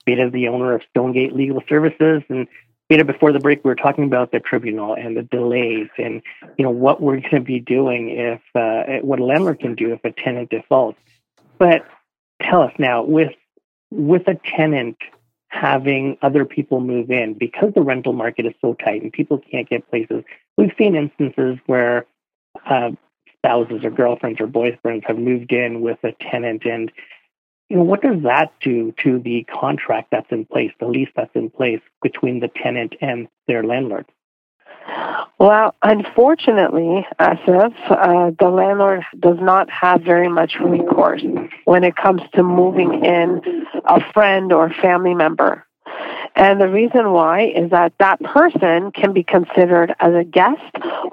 Bita 0.09 0.27
is 0.29 0.33
the 0.33 0.49
owner 0.49 0.73
of 0.73 0.81
Stonegate 0.89 1.35
Legal 1.35 1.63
Services. 1.69 2.23
And 2.31 2.49
Bita, 2.91 3.07
before 3.07 3.31
the 3.31 3.41
break, 3.41 3.63
we 3.63 3.69
were 3.69 3.75
talking 3.75 4.05
about 4.05 4.33
the 4.33 4.41
tribunal 4.41 4.95
and 4.95 5.19
the 5.19 5.23
delays 5.23 5.89
and, 5.99 6.23
you 6.57 6.65
know, 6.65 6.71
what 6.71 7.03
we're 7.03 7.21
going 7.21 7.31
to 7.31 7.41
be 7.41 7.61
doing 7.61 8.09
if, 8.09 8.41
uh, 8.55 9.05
what 9.05 9.21
a 9.21 9.25
landlord 9.25 9.61
can 9.61 9.75
do 9.75 9.93
if 9.93 10.03
a 10.03 10.13
tenant 10.13 10.49
defaults. 10.49 10.99
But 11.59 11.83
tell 12.41 12.63
us 12.63 12.73
now, 12.79 13.03
with 13.03 13.33
with 13.91 14.27
a 14.29 14.39
tenant 14.57 14.97
having 15.49 16.19
other 16.23 16.45
people 16.45 16.81
move 16.81 17.11
in 17.11 17.35
because 17.35 17.73
the 17.75 17.81
rental 17.81 18.13
market 18.13 18.47
is 18.47 18.55
so 18.61 18.75
tight 18.75 19.03
and 19.03 19.13
people 19.13 19.39
can't 19.51 19.69
get 19.69 19.89
places. 19.89 20.25
We've 20.57 20.73
seen 20.77 20.95
instances 20.95 21.59
where 21.67 22.07
uh, 22.69 22.91
spouses 23.39 23.85
or 23.85 23.91
girlfriends 23.91 24.41
or 24.41 24.49
boyfriends 24.49 25.05
have 25.07 25.19
moved 25.19 25.53
in 25.53 25.81
with 25.81 25.99
a 26.03 26.13
tenant 26.13 26.65
and 26.65 26.91
you 27.69 27.77
know 27.77 27.83
what 27.83 28.03
does 28.03 28.23
that 28.23 28.53
do 28.61 28.93
to 29.03 29.19
the 29.19 29.45
contract 29.45 30.09
that's 30.11 30.31
in 30.31 30.45
place 30.45 30.73
the 30.81 30.87
lease 30.87 31.09
that's 31.15 31.35
in 31.35 31.51
place 31.51 31.81
between 32.03 32.41
the 32.41 32.49
tenant 32.49 32.95
and 33.01 33.29
their 33.47 33.63
landlord 33.63 34.07
well, 35.39 35.75
unfortunately, 35.83 37.07
Asif, 37.21 37.75
uh, 37.91 38.31
the 38.39 38.49
landlord 38.49 39.05
does 39.19 39.39
not 39.41 39.69
have 39.71 40.03
very 40.03 40.29
much 40.29 40.57
recourse 40.61 41.23
when 41.65 41.85
it 41.85 41.97
comes 41.97 42.23
to 42.35 42.43
moving 42.43 43.05
in 43.05 43.67
a 43.85 44.01
friend 44.13 44.53
or 44.53 44.71
family 44.71 45.15
member. 45.15 45.67
And 46.35 46.61
the 46.61 46.69
reason 46.69 47.13
why 47.13 47.47
is 47.47 47.71
that 47.71 47.95
that 47.99 48.23
person 48.23 48.93
can 48.93 49.13
be 49.13 49.23
considered 49.23 49.95
as 50.01 50.15
a 50.15 50.25
guest 50.25 50.61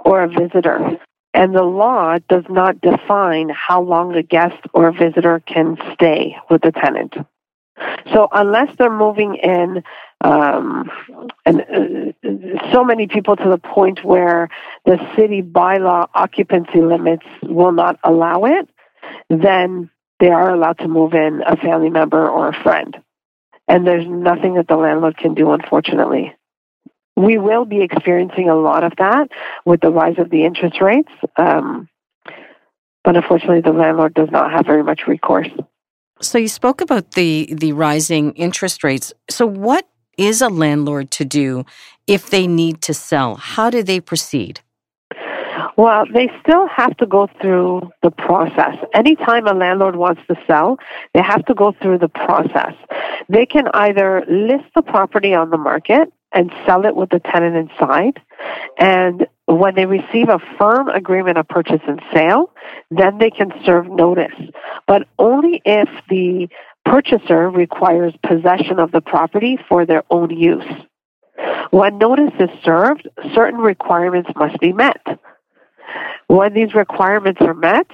or 0.03 0.24
a 0.24 0.27
visitor. 0.27 1.00
And 1.34 1.56
the 1.56 1.63
law 1.63 2.18
does 2.30 2.44
not 2.50 2.80
define 2.82 3.50
how 3.50 3.82
long 3.82 4.15
a 4.15 4.24
guest 4.24 4.58
or 4.74 4.88
a 4.88 4.94
visitor 4.94 5.42
can 5.46 5.77
stay 5.94 6.38
with 6.50 6.62
the 6.62 6.72
tenant. 6.72 7.15
So 8.13 8.27
unless 8.32 8.75
they're 8.77 8.92
moving 8.92 9.36
in, 9.36 9.84
um, 10.22 10.89
and 11.46 11.62
uh, 11.62 12.72
so 12.72 12.84
many 12.84 13.08
people 13.08 13.36
to 13.36 13.50
the 13.50 13.58
point 13.58 14.03
where 14.03 14.50
the 14.86 14.98
city 15.15 15.42
bylaw 15.42 16.08
occupancy 16.13 16.82
limits 16.82 17.25
will 17.42 17.72
not 17.72 18.00
allow 18.03 18.46
it, 18.46 18.70
then 19.30 19.89
they 20.20 20.30
are 20.30 20.53
allowed 20.53 20.77
to 20.80 20.88
move 20.88 21.13
in 21.13 21.42
a 21.46 21.58
family 21.58 21.89
member 21.89 22.30
or 22.30 22.50
a 22.50 22.63
friend. 22.63 22.98
And 23.68 23.88
there's 23.88 24.08
nothing 24.08 24.56
that 24.56 24.68
the 24.68 24.75
landlord 24.75 25.18
can 25.18 25.34
do, 25.34 25.51
unfortunately. 25.51 26.36
We 27.15 27.38
will 27.38 27.65
be 27.65 27.82
experiencing 27.82 28.50
a 28.50 28.56
lot 28.56 28.84
of 28.84 28.94
that 28.98 29.30
with 29.65 29.82
the 29.82 29.92
rise 29.92 30.18
of 30.18 30.30
the 30.30 30.46
interest 30.46 30.82
rates. 30.82 31.12
Um, 31.38 31.89
but 33.03 33.15
unfortunately, 33.15 33.62
the 33.62 33.77
landlord 33.77 34.13
does 34.13 34.30
not 34.32 34.51
have 34.51 34.65
very 34.65 34.84
much 34.84 35.08
recourse. 35.08 35.50
So 36.22 36.38
you 36.38 36.48
spoke 36.48 36.82
about 36.82 37.12
the 37.12 37.53
the 37.53 37.74
rising 37.74 38.34
interest 38.34 38.84
rates. 38.84 39.13
So 39.29 39.46
what 39.46 39.88
is 40.17 40.41
a 40.41 40.50
landlord 40.50 41.12
to 41.12 41.25
do 41.25 41.65
if 42.08 42.29
they 42.29 42.48
need 42.48 42.82
to 42.84 42.93
sell? 42.93 43.36
How 43.36 43.70
do 43.70 43.84
they 43.84 44.00
proceed? 44.00 44.62
Well, 45.75 46.05
they 46.13 46.29
still 46.41 46.67
have 46.67 46.96
to 46.98 47.05
go 47.08 47.27
through 47.41 47.91
the 48.03 48.12
process. 48.12 48.75
Anytime 48.93 49.48
a 49.48 49.53
landlord 49.53 49.96
wants 49.96 50.22
to 50.27 50.36
sell, 50.46 50.77
they 51.13 51.22
have 51.22 51.43
to 51.46 51.55
go 51.55 51.74
through 51.82 51.98
the 51.98 52.10
process. 52.10 52.74
They 53.27 53.46
can 53.46 53.67
either 53.74 54.24
list 54.29 54.65
the 54.75 54.84
property 54.84 55.34
on 55.34 55.50
the 55.50 55.58
market 55.58 56.13
and 56.32 56.51
sell 56.65 56.86
it 56.86 56.96
with 56.96 57.10
the 57.10 57.20
tenant 57.20 57.55
inside. 57.55 58.22
And 58.77 59.27
when 59.45 59.75
they 59.75 59.85
receive 59.85 60.29
a 60.29 60.39
firm 60.57 60.88
agreement 60.89 61.38
of 61.38 61.47
purchase 61.47 61.81
and 61.88 62.01
sale, 62.13 62.51
then 62.89 63.17
they 63.17 63.29
can 63.29 63.51
serve 63.65 63.89
notice. 63.89 64.33
But 64.88 65.07
only 65.19 65.62
if 65.65 65.89
the 66.09 66.47
purchaser 66.85 67.50
requires 67.50 68.13
possession 68.25 68.79
of 68.79 68.91
the 68.91 69.01
property 69.01 69.57
for 69.67 69.85
their 69.85 70.03
own 70.09 70.29
use. 70.29 70.65
When 71.71 71.97
notice 71.97 72.33
is 72.39 72.50
served, 72.63 73.07
certain 73.33 73.59
requirements 73.59 74.29
must 74.35 74.59
be 74.59 74.73
met. 74.73 75.01
When 76.27 76.53
these 76.53 76.73
requirements 76.73 77.41
are 77.41 77.53
met, 77.53 77.88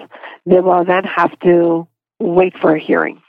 they 0.45 0.59
will 0.59 0.85
then 0.85 1.03
have 1.03 1.37
to 1.39 1.87
wait 2.19 2.53
for 2.59 2.75
a 2.75 2.79
hearing. 2.79 3.21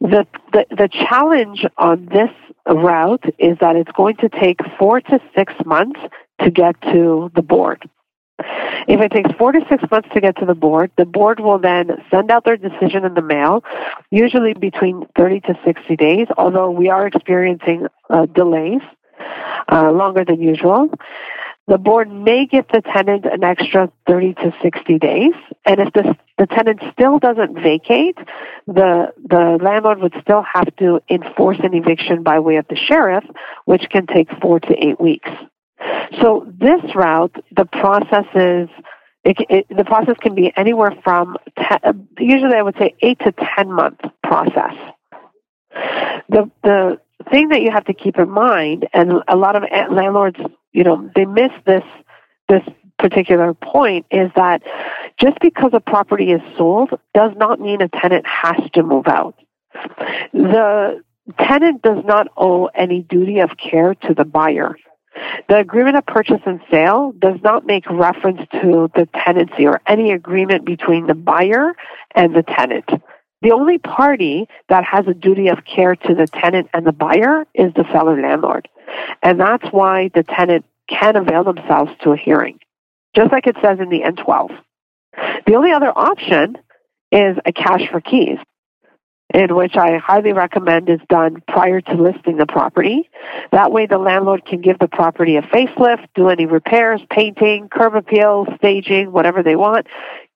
The, 0.00 0.26
the, 0.52 0.66
the 0.70 0.88
challenge 0.88 1.64
on 1.76 2.06
this 2.06 2.30
route 2.66 3.24
is 3.38 3.56
that 3.60 3.76
it's 3.76 3.90
going 3.92 4.16
to 4.16 4.28
take 4.28 4.60
four 4.78 5.00
to 5.00 5.20
six 5.34 5.52
months 5.64 6.00
to 6.40 6.50
get 6.50 6.80
to 6.82 7.30
the 7.34 7.42
board. 7.42 7.88
If 8.88 9.00
it 9.00 9.10
takes 9.10 9.30
four 9.38 9.52
to 9.52 9.60
six 9.68 9.82
months 9.90 10.08
to 10.12 10.20
get 10.20 10.36
to 10.36 10.46
the 10.46 10.54
board, 10.54 10.90
the 10.96 11.06
board 11.06 11.40
will 11.40 11.58
then 11.58 11.90
send 12.10 12.30
out 12.30 12.44
their 12.44 12.56
decision 12.56 13.04
in 13.04 13.14
the 13.14 13.22
mail, 13.22 13.64
usually 14.10 14.52
between 14.52 15.06
30 15.16 15.40
to 15.40 15.58
60 15.64 15.96
days, 15.96 16.26
although 16.36 16.70
we 16.70 16.88
are 16.88 17.06
experiencing 17.06 17.86
uh, 18.10 18.26
delays 18.26 18.82
uh, 19.72 19.90
longer 19.90 20.24
than 20.24 20.40
usual. 20.40 20.90
The 21.68 21.78
board 21.78 22.12
may 22.12 22.46
give 22.46 22.66
the 22.68 22.80
tenant 22.80 23.24
an 23.26 23.42
extra 23.42 23.90
30 24.06 24.34
to 24.34 24.54
60 24.62 24.98
days, 25.00 25.32
and 25.64 25.80
if 25.80 25.92
the, 25.94 26.16
the 26.38 26.46
tenant 26.46 26.80
still 26.92 27.18
doesn't 27.18 27.60
vacate, 27.60 28.18
the, 28.68 29.12
the 29.24 29.58
landlord 29.60 29.98
would 29.98 30.14
still 30.22 30.42
have 30.42 30.74
to 30.76 31.00
enforce 31.10 31.58
an 31.64 31.74
eviction 31.74 32.22
by 32.22 32.38
way 32.38 32.56
of 32.56 32.68
the 32.68 32.76
sheriff, 32.76 33.24
which 33.64 33.88
can 33.90 34.06
take 34.06 34.28
four 34.40 34.60
to 34.60 34.74
eight 34.74 35.00
weeks. 35.00 35.30
So 36.20 36.46
this 36.58 36.82
route, 36.94 37.34
the 37.54 37.64
process 37.64 38.26
is 38.34 38.68
it, 39.24 39.36
it, 39.50 39.66
the 39.68 39.84
process 39.84 40.16
can 40.20 40.34
be 40.34 40.52
anywhere 40.56 40.92
from 41.02 41.36
ten, 41.58 42.08
usually 42.18 42.54
I 42.54 42.62
would 42.62 42.76
say 42.78 42.94
eight 43.00 43.18
to 43.20 43.32
ten 43.32 43.72
month 43.72 44.00
process. 44.22 44.74
The 46.28 46.50
the 46.62 47.00
thing 47.30 47.48
that 47.48 47.62
you 47.62 47.70
have 47.72 47.84
to 47.86 47.94
keep 47.94 48.18
in 48.18 48.30
mind, 48.30 48.88
and 48.92 49.22
a 49.26 49.36
lot 49.36 49.56
of 49.56 49.64
landlords 49.90 50.38
you 50.76 50.84
know, 50.84 51.10
they 51.16 51.24
miss 51.24 51.50
this 51.64 51.82
this 52.48 52.62
particular 52.98 53.54
point 53.54 54.06
is 54.10 54.30
that 54.36 54.62
just 55.18 55.38
because 55.40 55.70
a 55.72 55.80
property 55.80 56.32
is 56.32 56.40
sold 56.56 56.90
does 57.14 57.32
not 57.36 57.60
mean 57.60 57.80
a 57.80 57.88
tenant 57.88 58.26
has 58.26 58.56
to 58.74 58.82
move 58.82 59.06
out. 59.06 59.34
The 60.32 61.02
tenant 61.38 61.82
does 61.82 62.04
not 62.04 62.28
owe 62.36 62.66
any 62.66 63.02
duty 63.02 63.40
of 63.40 63.56
care 63.56 63.94
to 63.94 64.14
the 64.14 64.24
buyer. 64.24 64.76
The 65.48 65.58
agreement 65.58 65.96
of 65.96 66.06
purchase 66.06 66.40
and 66.44 66.60
sale 66.70 67.12
does 67.18 67.40
not 67.42 67.66
make 67.66 67.88
reference 67.88 68.40
to 68.52 68.90
the 68.94 69.08
tenancy 69.14 69.66
or 69.66 69.80
any 69.86 70.12
agreement 70.12 70.64
between 70.64 71.06
the 71.06 71.14
buyer 71.14 71.74
and 72.14 72.34
the 72.34 72.42
tenant. 72.42 72.88
The 73.42 73.52
only 73.52 73.78
party 73.78 74.48
that 74.68 74.84
has 74.84 75.06
a 75.06 75.14
duty 75.14 75.48
of 75.48 75.64
care 75.64 75.94
to 75.94 76.14
the 76.14 76.26
tenant 76.26 76.68
and 76.72 76.86
the 76.86 76.92
buyer 76.92 77.46
is 77.54 77.72
the 77.74 77.84
seller 77.92 78.20
landlord. 78.20 78.68
And 79.22 79.38
that's 79.38 79.66
why 79.70 80.10
the 80.14 80.22
tenant 80.22 80.64
can 80.88 81.16
avail 81.16 81.44
themselves 81.44 81.92
to 82.02 82.12
a 82.12 82.16
hearing. 82.16 82.60
just 83.14 83.32
like 83.32 83.46
it 83.46 83.56
says 83.62 83.78
in 83.80 83.88
the 83.88 84.02
N12. 84.02 84.50
The 85.46 85.54
only 85.54 85.72
other 85.72 85.90
option 85.96 86.58
is 87.10 87.36
a 87.46 87.52
cash 87.52 87.88
for 87.90 88.00
keys 88.00 88.38
in 89.34 89.54
which 89.54 89.76
I 89.76 89.98
highly 89.98 90.32
recommend 90.32 90.88
is 90.88 91.00
done 91.08 91.42
prior 91.48 91.80
to 91.80 91.94
listing 91.94 92.36
the 92.36 92.46
property. 92.46 93.10
That 93.52 93.72
way 93.72 93.86
the 93.86 93.98
landlord 93.98 94.44
can 94.46 94.60
give 94.60 94.78
the 94.78 94.88
property 94.88 95.36
a 95.36 95.42
facelift, 95.42 96.06
do 96.14 96.28
any 96.28 96.46
repairs, 96.46 97.00
painting, 97.10 97.68
curb 97.68 97.96
appeal, 97.96 98.46
staging, 98.56 99.10
whatever 99.10 99.42
they 99.42 99.56
want, 99.56 99.88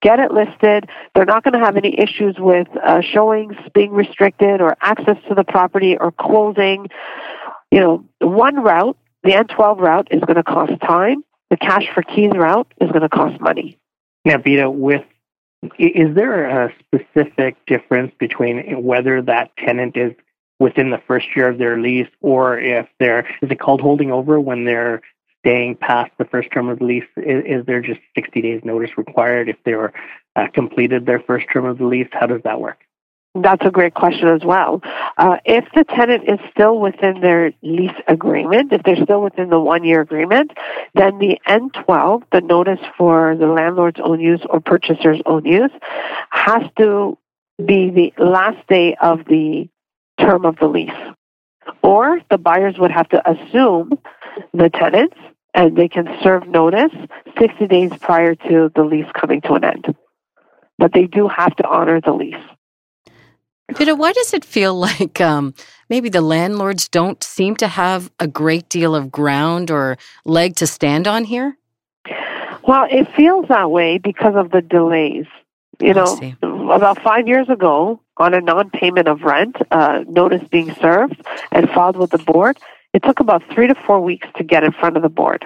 get 0.03 0.19
it 0.19 0.33
listed. 0.33 0.89
They're 1.15 1.25
not 1.25 1.45
going 1.45 1.55
to 1.55 1.65
have 1.65 1.77
any 1.77 1.99
issues 1.99 2.37
with 2.39 2.69
uh, 2.85 3.01
showings 3.01 3.55
being 3.75 3.93
restricted 3.93 4.61
or 4.61 4.77
access 4.81 5.17
to 5.29 5.35
the 5.35 5.45
property 5.45 5.97
or 5.97 6.11
closing. 6.11 6.89
You 7.71 7.81
know, 7.81 8.05
one 8.19 8.57
route, 8.57 8.97
the 9.23 9.31
N12 9.31 9.79
route 9.79 10.09
is 10.11 10.21
going 10.21 10.37
to 10.37 10.43
cost 10.43 10.73
time. 10.81 11.23
The 11.51 11.57
cash 11.57 11.85
for 11.95 12.03
keys 12.03 12.33
route 12.35 12.73
is 12.81 12.91
going 12.91 13.03
to 13.03 13.09
cost 13.09 13.41
money. 13.41 13.79
Now, 14.25 14.37
Bita, 14.37 14.73
with 14.73 15.05
is 15.79 16.15
there 16.15 16.47
a 16.47 16.73
specific 16.79 17.57
difference 17.67 18.13
between 18.19 18.83
whether 18.83 19.21
that 19.23 19.51
tenant 19.57 19.97
is 19.97 20.13
within 20.59 20.91
the 20.91 21.01
first 21.07 21.27
year 21.35 21.49
of 21.49 21.59
their 21.59 21.79
lease 21.79 22.09
or 22.21 22.59
if 22.59 22.87
they're, 22.99 23.27
is 23.43 23.51
it 23.51 23.61
called 23.61 23.81
holding 23.81 24.11
over 24.13 24.41
when 24.41 24.65
they're 24.65 25.01
staying 25.41 25.75
past 25.77 26.11
the 26.19 26.25
first 26.25 26.51
term 26.53 26.69
of 26.69 26.79
the 26.79 26.85
lease? 26.85 27.05
Is, 27.17 27.45
is 27.47 27.67
there 27.67 27.81
just 27.81 28.01
60 28.15 28.43
days 28.43 28.61
notice 28.65 28.97
required 28.97 29.49
if 29.49 29.57
they 29.65 29.75
were 29.75 29.93
uh, 30.37 30.49
completed 30.53 31.07
their 31.07 31.21
first 31.21 31.47
term 31.53 31.65
of 31.65 31.79
the 31.79 31.87
lease? 31.87 32.09
How 32.13 32.27
does 32.27 32.43
that 32.45 32.61
work? 32.61 32.79
That's 33.35 33.65
a 33.65 33.71
great 33.71 33.95
question 33.95 34.29
as 34.29 34.43
well. 34.45 34.81
Uh, 35.17 35.37
if 35.45 35.65
the 35.73 35.85
tenant 35.85 36.25
is 36.29 36.41
still 36.51 36.81
within 36.81 37.21
their 37.21 37.53
lease 37.63 37.95
agreement, 38.09 38.73
if 38.73 38.83
they're 38.83 39.03
still 39.05 39.23
within 39.23 39.51
the 39.51 39.61
one 39.61 39.85
year 39.85 40.01
agreement, 40.01 40.51
then 40.95 41.19
the 41.19 41.39
N12, 41.47 42.25
the 42.33 42.41
notice 42.41 42.81
for 42.99 43.37
the 43.37 43.47
landlord's 43.47 44.01
own 44.03 44.19
use 44.19 44.41
or 44.51 44.59
purchaser's 44.59 45.23
own 45.27 45.45
use, 45.45 45.71
has 46.31 46.63
to 46.79 47.17
be 47.65 47.91
the 47.91 48.13
last 48.19 48.67
day 48.67 48.97
of 49.01 49.21
the 49.27 49.69
term 50.19 50.45
of 50.45 50.57
the 50.57 50.67
lease. 50.67 50.91
Or 51.83 52.19
the 52.31 52.39
buyers 52.39 52.79
would 52.79 52.91
have 52.91 53.09
to 53.11 53.31
assume 53.31 53.93
the 54.53 54.71
tenants 54.71 55.17
and 55.55 55.77
they 55.77 55.89
can 55.89 56.09
serve 56.25 56.49
notice 56.49 56.93
60 57.39 57.67
days 57.69 57.93
prior 58.01 58.35
to 58.35 58.73
the 58.75 58.83
lease 58.83 59.11
coming 59.15 59.41
to 59.43 59.55
an 59.55 59.65
end. 59.65 59.95
But 60.79 60.93
they 60.93 61.05
do 61.05 61.29
have 61.29 61.55
to 61.57 61.69
honor 61.69 62.01
the 62.01 62.13
lease. 62.13 62.35
Bita, 63.75 63.97
why 63.97 64.13
does 64.13 64.35
it 64.35 64.45
feel 64.45 64.75
like 64.75 65.21
um, 65.21 65.55
maybe 65.89 66.09
the 66.09 66.21
landlords 66.21 66.89
don't 66.89 67.23
seem 67.23 67.57
to 67.57 67.69
have 67.69 68.11
a 68.19 68.27
great 68.27 68.69
deal 68.69 68.95
of 68.95 69.11
ground 69.11 69.71
or 69.71 69.97
leg 70.25 70.57
to 70.57 70.67
stand 70.67 71.07
on 71.07 71.25
here? 71.25 71.57
Well, 72.67 72.87
it 72.91 73.09
feels 73.17 73.47
that 73.49 73.71
way 73.71 73.99
because 73.99 74.35
of 74.37 74.51
the 74.51 74.61
delays. 74.61 75.27
You 75.81 75.95
know, 75.95 76.15
about 76.43 77.01
five 77.03 77.27
years 77.27 77.49
ago, 77.49 78.03
on 78.19 78.35
a 78.35 78.41
non-payment 78.41 79.09
of 79.09 79.23
rent, 79.23 79.57
uh, 79.71 80.05
notice 80.07 80.47
being 80.51 80.75
served 80.75 81.23
and 81.53 81.71
filed 81.71 81.97
with 81.97 82.11
the 82.11 82.19
board, 82.19 82.59
it 82.93 83.03
took 83.03 83.21
about 83.21 83.43
three 83.55 83.67
to 83.67 83.75
four 83.75 84.01
weeks 84.01 84.29
to 84.37 84.45
get 84.45 84.63
in 84.63 84.73
front 84.73 84.99
of 84.99 85.03
the 85.03 85.09
board. 85.09 85.43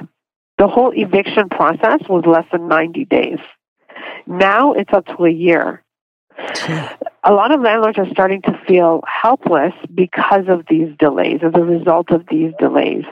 The 0.59 0.66
whole 0.66 0.93
eviction 0.93 1.49
process 1.49 2.00
was 2.09 2.25
less 2.26 2.47
than 2.50 2.66
90 2.66 3.04
days. 3.04 3.38
Now 4.26 4.73
it's 4.73 4.93
up 4.93 5.07
to 5.07 5.25
a 5.25 5.31
year 5.31 5.84
a 6.38 7.33
lot 7.33 7.53
of 7.53 7.61
landlords 7.61 7.99
are 7.99 8.09
starting 8.11 8.43
to 8.43 8.61
feel 8.67 9.03
helpless 9.07 9.73
because 9.95 10.45
of 10.49 10.64
these 10.69 10.95
delays, 10.99 11.41
as 11.43 11.53
a 11.55 11.64
result 11.64 12.11
of 12.11 12.25
these 12.31 12.53
delays. 12.59 13.05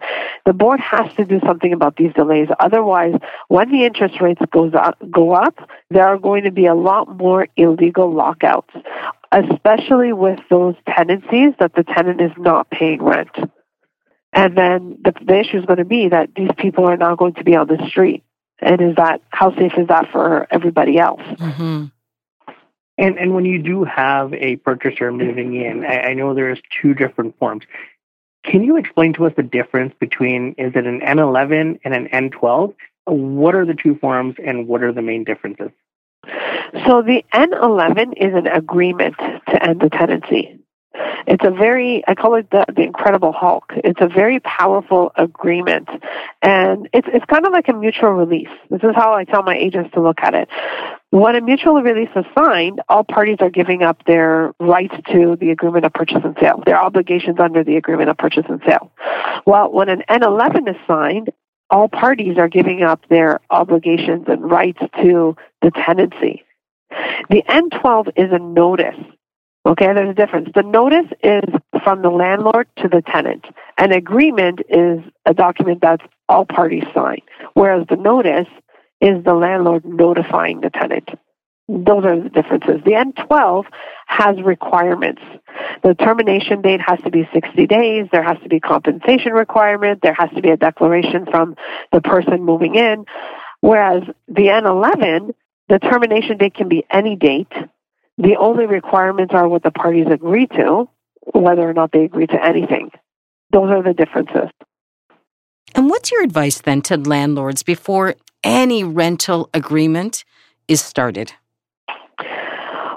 The 0.45 0.53
board 0.53 0.81
has 0.81 1.13
to 1.15 1.25
do 1.25 1.41
something 1.47 1.73
about 1.73 1.97
these 1.97 2.13
delays. 2.15 2.49
Otherwise, 2.61 3.15
when 3.49 3.71
the 3.71 3.85
interest 3.85 4.21
rates 4.21 4.43
goes 4.51 4.75
up, 4.75 4.99
go 5.11 5.33
up, 5.33 5.57
there 5.91 6.07
are 6.07 6.19
going 6.19 6.45
to 6.45 6.51
be 6.51 6.67
a 6.67 6.75
lot 6.75 7.17
more 7.17 7.49
illegal 7.57 8.13
lockouts, 8.13 8.75
especially 9.31 10.13
with 10.13 10.41
those 10.51 10.75
tenancies 10.89 11.55
that 11.59 11.75
the 11.75 11.85
tenant 11.85 12.21
is 12.21 12.33
not 12.37 12.71
paying 12.71 13.03
rent. 13.03 13.31
And 14.33 14.57
then 14.57 14.99
the, 15.05 15.13
the 15.25 15.41
issue 15.41 15.59
is 15.59 15.67
going 15.67 15.79
to 15.79 15.85
be 15.85 16.09
that 16.09 16.31
these 16.35 16.51
people 16.57 16.87
are 16.87 16.97
now 16.97 17.17
going 17.17 17.35
to 17.35 17.45
be 17.45 17.55
on 17.55 17.67
the 17.67 17.87
street. 17.89 18.25
And 18.59 18.81
is 18.81 18.97
that 18.97 19.21
how 19.31 19.55
safe 19.57 19.73
is 19.77 19.89
that 19.89 20.11
for 20.13 20.47
everybody 20.51 20.99
else? 20.99 21.21
Mm-hmm. 21.21 21.87
And 22.99 23.19
and 23.19 23.35
when 23.35 23.45
you 23.45 23.63
do 23.63 23.85
have 23.85 24.35
a 24.35 24.57
purchaser 24.57 25.11
moving 25.13 25.55
in, 25.55 25.85
I, 25.85 26.11
I 26.11 26.15
know 26.15 26.35
there's 26.35 26.61
two 26.81 26.95
different 26.95 27.39
forms. 27.39 27.65
Can 28.45 28.63
you 28.63 28.77
explain 28.77 29.13
to 29.15 29.27
us 29.27 29.33
the 29.37 29.43
difference 29.43 29.95
between 29.99 30.55
is 30.59 30.73
it 30.75 30.87
an 30.87 31.01
N11 31.01 31.81
and 31.85 31.95
an 31.95 32.09
N12? 32.09 32.75
What 33.07 33.55
are 33.55 33.65
the 33.65 33.75
two 33.75 33.97
forms 33.97 34.35
and 34.45 34.67
what 34.67 34.83
are 34.83 34.93
the 34.93 35.03
main 35.03 35.25
differences? 35.25 35.71
So 36.87 37.03
the 37.03 37.25
N11 37.33 38.15
is 38.17 38.35
an 38.35 38.47
agreement 38.47 39.17
to 39.19 39.63
end 39.63 39.81
the 39.81 39.91
tenancy. 39.91 40.62
It's 41.27 41.45
a 41.45 41.51
very, 41.51 42.03
I 42.07 42.15
call 42.15 42.35
it 42.35 42.51
the, 42.51 42.65
the 42.75 42.83
Incredible 42.83 43.33
Hulk. 43.33 43.73
It's 43.77 44.01
a 44.01 44.09
very 44.09 44.41
powerful 44.41 45.13
agreement. 45.17 45.89
And 46.43 46.89
it's, 46.93 47.09
it's 47.13 47.25
kind 47.27 47.47
of 47.47 47.53
like 47.53 47.69
a 47.69 47.73
mutual 47.73 48.11
release. 48.11 48.49
This 48.71 48.83
is 48.83 48.95
how 48.95 49.15
I 49.15 49.25
tell 49.25 49.43
my 49.43 49.57
agents 49.57 49.91
to 49.95 50.01
look 50.01 50.19
at 50.23 50.35
it. 50.35 50.49
When 51.11 51.37
a 51.37 51.41
mutual 51.41 51.83
release 51.83 52.09
is 52.17 52.25
signed, 52.35 52.81
all 52.89 53.05
parties 53.05 53.37
are 53.41 53.51
giving 53.51 53.83
up 53.83 54.05
their 54.07 54.55
rights 54.59 54.95
to 55.13 55.37
the 55.39 55.51
agreement 55.51 55.85
of 55.85 55.93
purchase 55.93 56.23
and 56.25 56.37
sale, 56.41 56.63
their 56.65 56.81
obligations 56.81 57.39
under 57.39 57.63
the 57.63 57.77
agreement 57.77 58.09
of 58.09 58.17
purchase 58.17 58.47
and 58.49 58.63
sale. 58.67 58.91
Well, 59.47 59.71
when 59.71 59.89
an 59.89 60.03
N11 60.09 60.71
is 60.71 60.77
signed, 60.87 61.31
all 61.69 61.89
parties 61.89 62.39
are 62.39 62.49
giving 62.49 62.83
up 62.83 63.01
their 63.09 63.41
obligations 63.51 64.25
and 64.29 64.51
rights 64.51 64.81
to 65.03 65.37
the 65.61 65.71
tenancy. 65.71 66.45
The 67.31 67.43
N12 67.49 68.13
is 68.17 68.33
a 68.33 68.39
notice 68.39 68.99
Okay, 69.65 69.87
there's 69.87 70.11
a 70.11 70.15
difference. 70.15 70.49
The 70.55 70.63
notice 70.63 71.07
is 71.23 71.45
from 71.85 72.03
the 72.03 72.11
landlord 72.11 72.67
to 72.79 72.89
the 72.89 73.01
tenant. 73.01 73.45
An 73.79 73.93
agreement 73.93 74.61
is 74.69 75.01
a 75.25 75.35
document 75.35 75.83
that 75.83 76.01
all 76.29 76.45
parties 76.45 76.85
sign, 76.95 77.21
whereas 77.55 77.87
the 77.89 77.97
notice 77.97 78.49
is 79.01 79.23
the 79.25 79.35
landlord 79.35 79.85
notifying 79.85 80.61
the 80.61 80.71
tenant. 80.71 81.09
Those 81.69 82.05
are 82.05 82.21
the 82.21 82.29
differences. 82.29 82.83
The 82.85 82.93
N12 82.93 83.65
has 84.07 84.37
requirements. 84.43 85.23
The 85.85 85.95
termination 85.95 86.61
date 86.61 86.81
has 86.85 87.01
to 87.03 87.11
be 87.11 87.29
60 87.33 87.67
days. 87.67 88.09
There 88.11 88.23
has 88.23 88.39
to 88.43 88.49
be 88.49 88.59
compensation 88.59 89.33
requirement. 89.33 90.01
There 90.03 90.15
has 90.15 90.31
to 90.31 90.43
be 90.43 90.51
a 90.51 90.57
declaration 90.57 91.25
from 91.31 91.57
the 91.93 92.01
person 92.01 92.43
moving 92.43 92.75
in. 92.75 93.05
Whereas 93.61 94.03
the 94.27 94.49
N11, 94.49 95.35
the 95.69 95.79
termination 95.79 96.37
date 96.37 96.55
can 96.55 96.69
be 96.69 96.85
any 96.91 97.15
date 97.15 97.53
the 98.19 98.37
only 98.37 98.67
requirements 98.67 99.35
are 99.35 99.49
what 99.49 99.63
the 99.63 99.71
parties 99.71 100.07
agree 100.11 100.47
to, 100.49 100.89
whether 101.33 101.69
or 101.69 101.73
not 101.73 101.93
they 101.93 102.05
agree 102.05 102.27
to 102.27 102.45
anything. 102.45 102.91
Those 103.53 103.71
are 103.71 103.83
the 103.83 103.95
differences. 103.95 104.51
And 105.75 105.89
what's 105.89 106.11
your 106.11 106.23
advice 106.23 106.61
then 106.61 106.83
to 106.83 106.97
landlords 106.97 107.63
before 107.63 108.15
any 108.45 108.85
rental 108.85 109.49
agreement 109.55 110.25
is 110.69 110.83
started? 110.83 111.33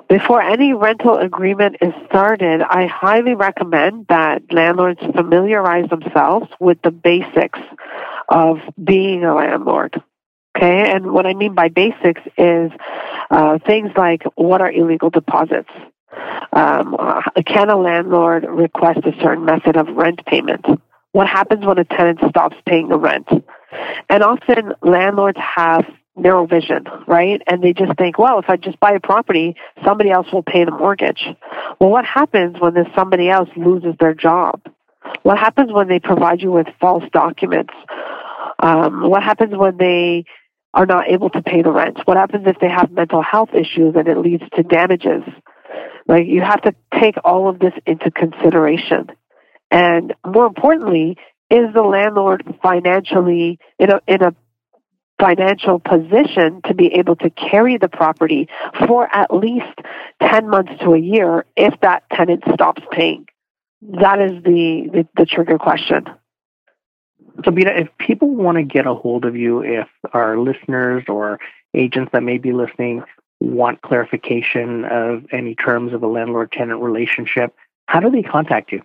Before 0.07 0.41
any 0.41 0.73
rental 0.73 1.17
agreement 1.17 1.77
is 1.81 1.93
started, 2.07 2.61
I 2.61 2.85
highly 2.85 3.33
recommend 3.33 4.05
that 4.07 4.43
landlords 4.51 4.99
familiarize 4.99 5.89
themselves 5.89 6.47
with 6.59 6.79
the 6.83 6.91
basics 6.91 7.59
of 8.29 8.59
being 8.83 9.23
a 9.23 9.33
landlord. 9.33 10.01
Okay, 10.55 10.89
and 10.89 11.11
what 11.11 11.25
I 11.25 11.33
mean 11.33 11.53
by 11.53 11.67
basics 11.67 12.21
is 12.37 12.71
uh, 13.29 13.59
things 13.65 13.91
like 13.97 14.23
what 14.35 14.61
are 14.61 14.71
illegal 14.71 15.09
deposits? 15.09 15.69
Um, 16.53 16.95
uh, 16.97 17.21
can 17.45 17.69
a 17.69 17.75
landlord 17.75 18.45
request 18.47 18.99
a 18.99 19.11
certain 19.21 19.43
method 19.43 19.75
of 19.75 19.87
rent 19.89 20.25
payment? 20.25 20.65
What 21.11 21.27
happens 21.27 21.65
when 21.65 21.77
a 21.77 21.83
tenant 21.83 22.19
stops 22.29 22.55
paying 22.65 22.87
the 22.87 22.97
rent? 22.97 23.27
And 24.09 24.23
often 24.23 24.73
landlords 24.81 25.37
have 25.39 25.85
narrow 26.15 26.45
vision, 26.45 26.85
right? 27.05 27.41
And 27.47 27.61
they 27.61 27.73
just 27.73 27.97
think, 27.97 28.17
well, 28.17 28.39
if 28.39 28.49
I 28.49 28.55
just 28.55 28.79
buy 28.79 28.91
a 28.91 28.99
property, 29.01 29.57
somebody 29.83 30.09
else 30.09 30.27
will 30.31 30.43
pay 30.43 30.63
the 30.63 30.71
mortgage. 30.71 31.25
Well, 31.79 31.89
what 31.89 32.05
happens 32.05 32.57
when 32.61 32.73
this 32.73 32.87
somebody 32.95 33.29
else 33.29 33.49
loses 33.57 33.95
their 33.99 34.13
job? 34.13 34.61
What 35.23 35.37
happens 35.37 35.73
when 35.73 35.89
they 35.89 35.99
provide 35.99 36.41
you 36.41 36.51
with 36.51 36.67
false 36.79 37.03
documents? 37.11 37.73
Um, 38.59 39.09
what 39.09 39.21
happens 39.21 39.55
when 39.55 39.77
they 39.77 40.25
are 40.75 40.85
not 40.85 41.09
able 41.09 41.29
to 41.31 41.41
pay 41.41 41.61
the 41.61 41.71
rent? 41.71 41.97
What 42.05 42.17
happens 42.17 42.45
if 42.45 42.59
they 42.59 42.69
have 42.69 42.91
mental 42.91 43.23
health 43.23 43.49
issues 43.53 43.95
and 43.95 44.07
it 44.07 44.17
leads 44.17 44.43
to 44.55 44.63
damages? 44.63 45.23
Like 46.07 46.27
you 46.27 46.41
have 46.41 46.61
to 46.63 46.75
take 46.99 47.15
all 47.23 47.49
of 47.49 47.57
this 47.57 47.73
into 47.87 48.11
consideration. 48.11 49.07
And 49.71 50.13
more 50.25 50.45
importantly, 50.45 51.17
is 51.49 51.73
the 51.73 51.81
landlord 51.81 52.43
financially 52.61 53.57
in 53.79 53.89
a 53.89 54.01
in 54.07 54.21
a 54.21 54.35
financial 55.19 55.79
position 55.79 56.61
to 56.65 56.73
be 56.73 56.87
able 56.95 57.15
to 57.15 57.29
carry 57.29 57.77
the 57.77 57.87
property 57.87 58.49
for 58.85 59.07
at 59.15 59.33
least 59.33 59.79
10 60.21 60.49
months 60.49 60.73
to 60.81 60.93
a 60.93 60.99
year 60.99 61.45
if 61.55 61.73
that 61.81 62.03
tenant 62.11 62.43
stops 62.53 62.81
paying? 62.91 63.25
That 63.81 64.19
is 64.19 64.43
the, 64.43 64.89
the, 64.91 65.07
the 65.15 65.25
trigger 65.25 65.57
question. 65.57 66.05
So, 67.43 67.51
Bita, 67.51 67.81
if 67.81 67.89
people 67.97 68.29
want 68.29 68.57
to 68.57 68.63
get 68.63 68.87
a 68.87 68.93
hold 68.93 69.25
of 69.25 69.35
you, 69.35 69.61
if 69.61 69.87
our 70.13 70.37
listeners 70.37 71.03
or 71.07 71.39
agents 71.73 72.11
that 72.13 72.23
may 72.23 72.37
be 72.37 72.53
listening 72.53 73.03
want 73.41 73.81
clarification 73.81 74.85
of 74.85 75.25
any 75.31 75.55
terms 75.55 75.93
of 75.93 76.01
a 76.01 76.07
landlord 76.07 76.51
tenant 76.51 76.81
relationship, 76.81 77.53
how 77.87 77.99
do 77.99 78.09
they 78.09 78.23
contact 78.23 78.71
you? 78.71 78.81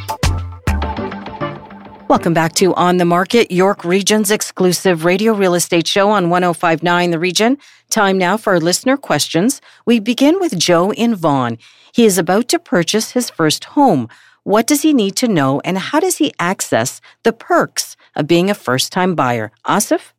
Welcome 2.09 2.35
back 2.35 2.55
to 2.55 2.75
On 2.75 2.96
the 2.96 3.05
Market, 3.05 3.53
York 3.53 3.85
Region's 3.85 4.33
exclusive 4.33 5.05
radio 5.05 5.33
real 5.33 5.55
estate 5.55 5.87
show 5.87 6.11
on 6.11 6.29
1059 6.29 7.12
The 7.12 7.20
Region. 7.20 7.57
Time 7.88 8.18
now 8.18 8.37
for 8.37 8.55
our 8.55 8.61
listener 8.61 8.96
questions. 8.96 9.61
We 9.87 10.01
begin 10.01 10.40
with 10.40 10.59
Joe 10.59 10.92
in 10.92 11.14
Vaughan. 11.14 11.59
He 11.92 12.05
is 12.05 12.18
about 12.18 12.49
to 12.49 12.59
purchase 12.59 13.12
his 13.12 13.31
first 13.31 13.64
home. 13.64 14.09
What 14.51 14.67
does 14.67 14.83
he 14.83 14.93
need 14.93 15.15
to 15.23 15.29
know 15.29 15.61
and 15.65 15.79
how 15.79 16.01
does 16.01 16.17
he 16.17 16.35
access 16.41 17.01
the 17.23 17.33
perks 17.33 17.97
of 18.17 18.27
being 18.27 18.51
a 18.51 18.55
first 18.55 18.91
time 18.91 19.15
buyer? 19.15 19.53
Asif? 19.65 20.11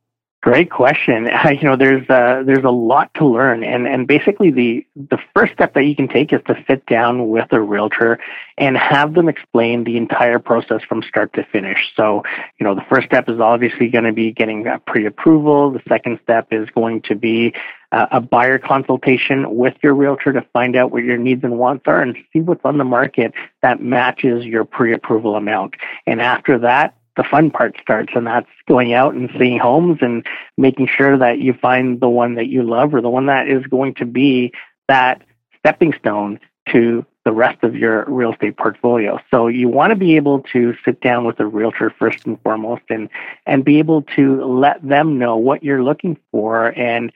Great 0.41 0.71
question. 0.71 1.29
You 1.51 1.63
know, 1.63 1.75
there's 1.75 2.09
uh, 2.09 2.41
there's 2.45 2.63
a 2.63 2.71
lot 2.71 3.13
to 3.15 3.25
learn, 3.25 3.61
and 3.61 3.85
and 3.85 4.07
basically 4.07 4.49
the 4.49 4.87
the 4.95 5.17
first 5.35 5.51
step 5.51 5.73
that 5.73 5.83
you 5.83 5.97
can 5.97 6.07
take 6.07 6.31
is 6.31 6.39
to 6.47 6.55
sit 6.65 6.85
down 6.85 7.27
with 7.27 7.51
a 7.51 7.59
realtor 7.59 8.19
and 8.57 8.77
have 8.77 9.15
them 9.15 9.27
explain 9.27 9.83
the 9.83 9.97
entire 9.97 10.39
process 10.39 10.81
from 10.87 11.03
start 11.03 11.33
to 11.33 11.43
finish. 11.43 11.91
So, 11.97 12.23
you 12.57 12.63
know, 12.63 12.73
the 12.73 12.85
first 12.89 13.07
step 13.07 13.27
is 13.27 13.41
obviously 13.41 13.89
going 13.89 14.05
to 14.05 14.13
be 14.13 14.31
getting 14.31 14.65
pre-approval. 14.87 15.71
The 15.71 15.83
second 15.89 16.19
step 16.23 16.47
is 16.51 16.69
going 16.69 17.01
to 17.01 17.15
be 17.15 17.53
a 17.91 18.21
buyer 18.21 18.57
consultation 18.57 19.55
with 19.55 19.75
your 19.83 19.93
realtor 19.93 20.31
to 20.31 20.41
find 20.53 20.75
out 20.75 20.91
what 20.91 21.03
your 21.03 21.17
needs 21.17 21.43
and 21.43 21.59
wants 21.59 21.83
are 21.87 22.01
and 22.01 22.15
see 22.31 22.39
what's 22.39 22.63
on 22.63 22.77
the 22.77 22.85
market 22.85 23.33
that 23.61 23.81
matches 23.81 24.45
your 24.45 24.63
pre-approval 24.63 25.35
amount. 25.35 25.75
And 26.07 26.21
after 26.21 26.57
that, 26.59 26.95
the 27.17 27.23
fun 27.23 27.51
part 27.51 27.75
starts, 27.81 28.13
and 28.15 28.25
that's 28.25 28.47
going 28.67 28.93
out 28.93 29.13
and 29.13 29.29
seeing 29.37 29.59
homes 29.59 29.97
and 30.01 30.25
making 30.57 30.87
sure 30.87 31.17
that 31.17 31.39
you 31.39 31.53
find 31.53 31.99
the 31.99 32.09
one 32.09 32.35
that 32.35 32.47
you 32.47 32.63
love 32.63 32.93
or 32.93 33.01
the 33.01 33.09
one 33.09 33.25
that 33.25 33.49
is 33.49 33.65
going 33.67 33.95
to 33.95 34.05
be 34.05 34.53
that 34.87 35.21
stepping 35.59 35.93
stone 35.93 36.39
to 36.69 37.05
the 37.23 37.31
rest 37.31 37.63
of 37.63 37.75
your 37.75 38.05
real 38.07 38.33
estate 38.33 38.57
portfolio. 38.57 39.19
So 39.29 39.47
you 39.47 39.67
want 39.67 39.91
to 39.91 39.95
be 39.95 40.15
able 40.15 40.39
to 40.53 40.73
sit 40.83 41.01
down 41.01 41.25
with 41.25 41.39
a 41.39 41.45
realtor 41.45 41.93
first 41.99 42.25
and 42.25 42.41
foremost 42.41 42.83
and 42.89 43.09
and 43.45 43.63
be 43.63 43.77
able 43.77 44.01
to 44.15 44.43
let 44.43 44.81
them 44.87 45.19
know 45.19 45.35
what 45.35 45.63
you're 45.63 45.83
looking 45.83 46.17
for 46.31 46.67
and 46.67 47.11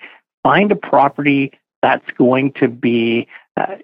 find 0.46 0.72
a 0.72 0.76
property 0.76 1.52
that's 1.82 2.06
going 2.20 2.54
to 2.54 2.68
be 2.68 3.28
uh, 3.58 3.78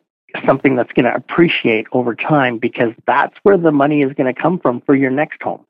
something 0.45 0.75
that's 0.75 0.91
going 0.93 1.05
to 1.05 1.15
appreciate 1.15 1.87
over 1.91 2.13
time 2.13 2.59
because 2.59 2.93
that's 3.07 3.35
where 3.41 3.57
the 3.57 3.71
money 3.71 4.03
is 4.03 4.13
going 4.13 4.31
to 4.31 4.39
come 4.39 4.59
from 4.59 4.79
for 4.81 4.93
your 4.93 5.09
next 5.09 5.41
home. 5.41 5.65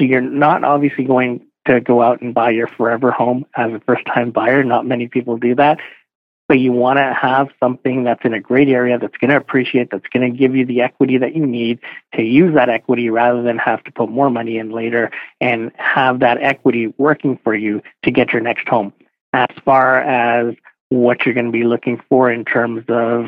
So 0.00 0.06
you're 0.06 0.20
not 0.20 0.62
obviously 0.62 1.02
going 1.02 1.44
to 1.66 1.80
go 1.80 2.00
out 2.00 2.20
and 2.20 2.32
buy 2.32 2.50
your 2.50 2.68
forever 2.68 3.10
home 3.10 3.44
as 3.56 3.72
a 3.72 3.80
first 3.80 4.06
time 4.06 4.30
buyer. 4.30 4.62
Not 4.62 4.86
many 4.86 5.08
people 5.08 5.36
do 5.36 5.56
that. 5.56 5.80
But 6.48 6.60
you 6.60 6.70
want 6.70 6.98
to 6.98 7.12
have 7.12 7.48
something 7.58 8.04
that's 8.04 8.24
in 8.24 8.32
a 8.32 8.38
great 8.38 8.68
area 8.68 9.00
that's 9.00 9.16
going 9.16 9.30
to 9.30 9.36
appreciate, 9.36 9.90
that's 9.90 10.06
going 10.12 10.30
to 10.30 10.38
give 10.38 10.54
you 10.54 10.64
the 10.64 10.80
equity 10.80 11.18
that 11.18 11.34
you 11.34 11.44
need 11.44 11.80
to 12.14 12.22
use 12.22 12.54
that 12.54 12.68
equity 12.68 13.10
rather 13.10 13.42
than 13.42 13.58
have 13.58 13.82
to 13.82 13.90
put 13.90 14.10
more 14.10 14.30
money 14.30 14.58
in 14.58 14.70
later 14.70 15.10
and 15.40 15.72
have 15.74 16.20
that 16.20 16.40
equity 16.40 16.94
working 16.98 17.36
for 17.42 17.52
you 17.52 17.82
to 18.04 18.12
get 18.12 18.32
your 18.32 18.42
next 18.42 18.68
home. 18.68 18.92
As 19.36 19.54
far 19.66 20.00
as 20.00 20.54
what 20.88 21.26
you're 21.26 21.34
going 21.34 21.44
to 21.44 21.52
be 21.52 21.64
looking 21.64 22.00
for 22.08 22.30
in 22.30 22.42
terms 22.42 22.84
of 22.88 23.26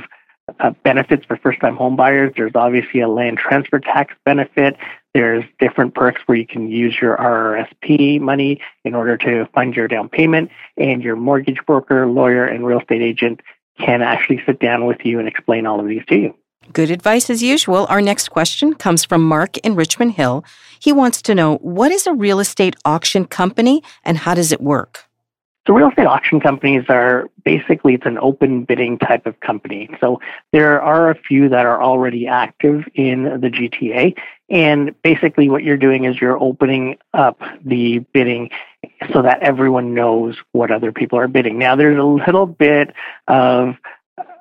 uh, 0.58 0.70
benefits 0.82 1.26
for 1.26 1.36
first 1.36 1.60
time 1.60 1.76
homebuyers. 1.76 2.34
there's 2.34 2.52
obviously 2.54 3.00
a 3.00 3.08
land 3.08 3.36
transfer 3.36 3.78
tax 3.78 4.14
benefit. 4.24 4.78
There's 5.12 5.44
different 5.58 5.94
perks 5.94 6.22
where 6.24 6.38
you 6.38 6.46
can 6.46 6.70
use 6.70 6.96
your 6.98 7.14
RRSP 7.18 8.22
money 8.22 8.58
in 8.86 8.94
order 8.94 9.18
to 9.18 9.44
fund 9.52 9.76
your 9.76 9.86
down 9.86 10.08
payment, 10.08 10.50
and 10.78 11.02
your 11.02 11.14
mortgage 11.16 11.58
broker, 11.66 12.06
lawyer, 12.06 12.46
and 12.46 12.64
real 12.64 12.80
estate 12.80 13.02
agent 13.02 13.42
can 13.78 14.00
actually 14.00 14.42
sit 14.46 14.60
down 14.60 14.86
with 14.86 15.04
you 15.04 15.18
and 15.18 15.28
explain 15.28 15.66
all 15.66 15.78
of 15.78 15.88
these 15.88 16.06
to 16.06 16.16
you. 16.16 16.34
Good 16.72 16.90
advice 16.90 17.28
as 17.28 17.42
usual. 17.42 17.86
Our 17.90 18.00
next 18.00 18.28
question 18.30 18.72
comes 18.74 19.04
from 19.04 19.22
Mark 19.28 19.58
in 19.58 19.74
Richmond 19.74 20.12
Hill. 20.12 20.42
He 20.80 20.90
wants 20.90 21.20
to 21.22 21.34
know 21.34 21.56
what 21.56 21.92
is 21.92 22.06
a 22.06 22.14
real 22.14 22.40
estate 22.40 22.76
auction 22.86 23.26
company 23.26 23.82
and 24.04 24.16
how 24.16 24.34
does 24.34 24.52
it 24.52 24.62
work? 24.62 25.07
So 25.68 25.74
real 25.74 25.90
estate 25.90 26.06
auction 26.06 26.40
companies 26.40 26.84
are 26.88 27.28
basically 27.44 27.92
it's 27.92 28.06
an 28.06 28.16
open 28.22 28.64
bidding 28.64 28.96
type 28.96 29.26
of 29.26 29.38
company. 29.40 29.90
So 30.00 30.18
there 30.50 30.80
are 30.80 31.10
a 31.10 31.14
few 31.14 31.50
that 31.50 31.66
are 31.66 31.82
already 31.82 32.26
active 32.26 32.84
in 32.94 33.24
the 33.24 33.50
GTA 33.50 34.16
and 34.48 34.94
basically 35.02 35.50
what 35.50 35.64
you're 35.64 35.76
doing 35.76 36.04
is 36.04 36.18
you're 36.22 36.42
opening 36.42 36.96
up 37.12 37.42
the 37.62 37.98
bidding 38.14 38.48
so 39.12 39.20
that 39.20 39.42
everyone 39.42 39.92
knows 39.92 40.38
what 40.52 40.70
other 40.70 40.90
people 40.90 41.18
are 41.18 41.28
bidding. 41.28 41.58
Now 41.58 41.76
there's 41.76 41.98
a 41.98 42.02
little 42.02 42.46
bit 42.46 42.94
of 43.26 43.74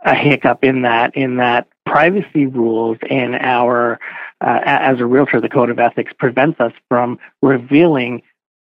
a 0.06 0.16
hiccup 0.16 0.64
in 0.64 0.84
that 0.84 1.14
in 1.14 1.36
that 1.38 1.68
privacy 1.86 2.46
rules 2.46 3.00
in 3.10 3.36
our 3.36 4.00
uh, 4.40 4.62
as 4.64 5.02
a 5.02 5.06
realtor 5.06 5.42
the 5.42 5.50
code 5.50 5.70
of 5.70 5.78
ethics 5.78 6.14
prevents 6.18 6.62
us 6.62 6.72
from 6.88 7.20
revealing 7.42 8.22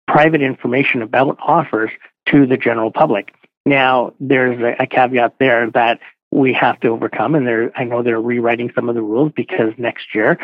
private 0.08 0.40
information 0.40 1.02
about 1.02 1.36
offers 1.40 1.90
to 2.26 2.46
the 2.46 2.56
general 2.56 2.90
public. 2.90 3.34
Now, 3.66 4.12
there's 4.20 4.60
a, 4.60 4.82
a 4.82 4.86
caveat 4.86 5.36
there 5.38 5.70
that 5.70 6.00
we 6.30 6.52
have 6.52 6.80
to 6.80 6.88
overcome, 6.88 7.34
and 7.34 7.72
I 7.76 7.84
know 7.84 8.02
they're 8.02 8.20
rewriting 8.20 8.72
some 8.74 8.88
of 8.88 8.94
the 8.94 9.02
rules 9.02 9.32
because 9.34 9.72
next 9.78 10.14
year 10.14 10.38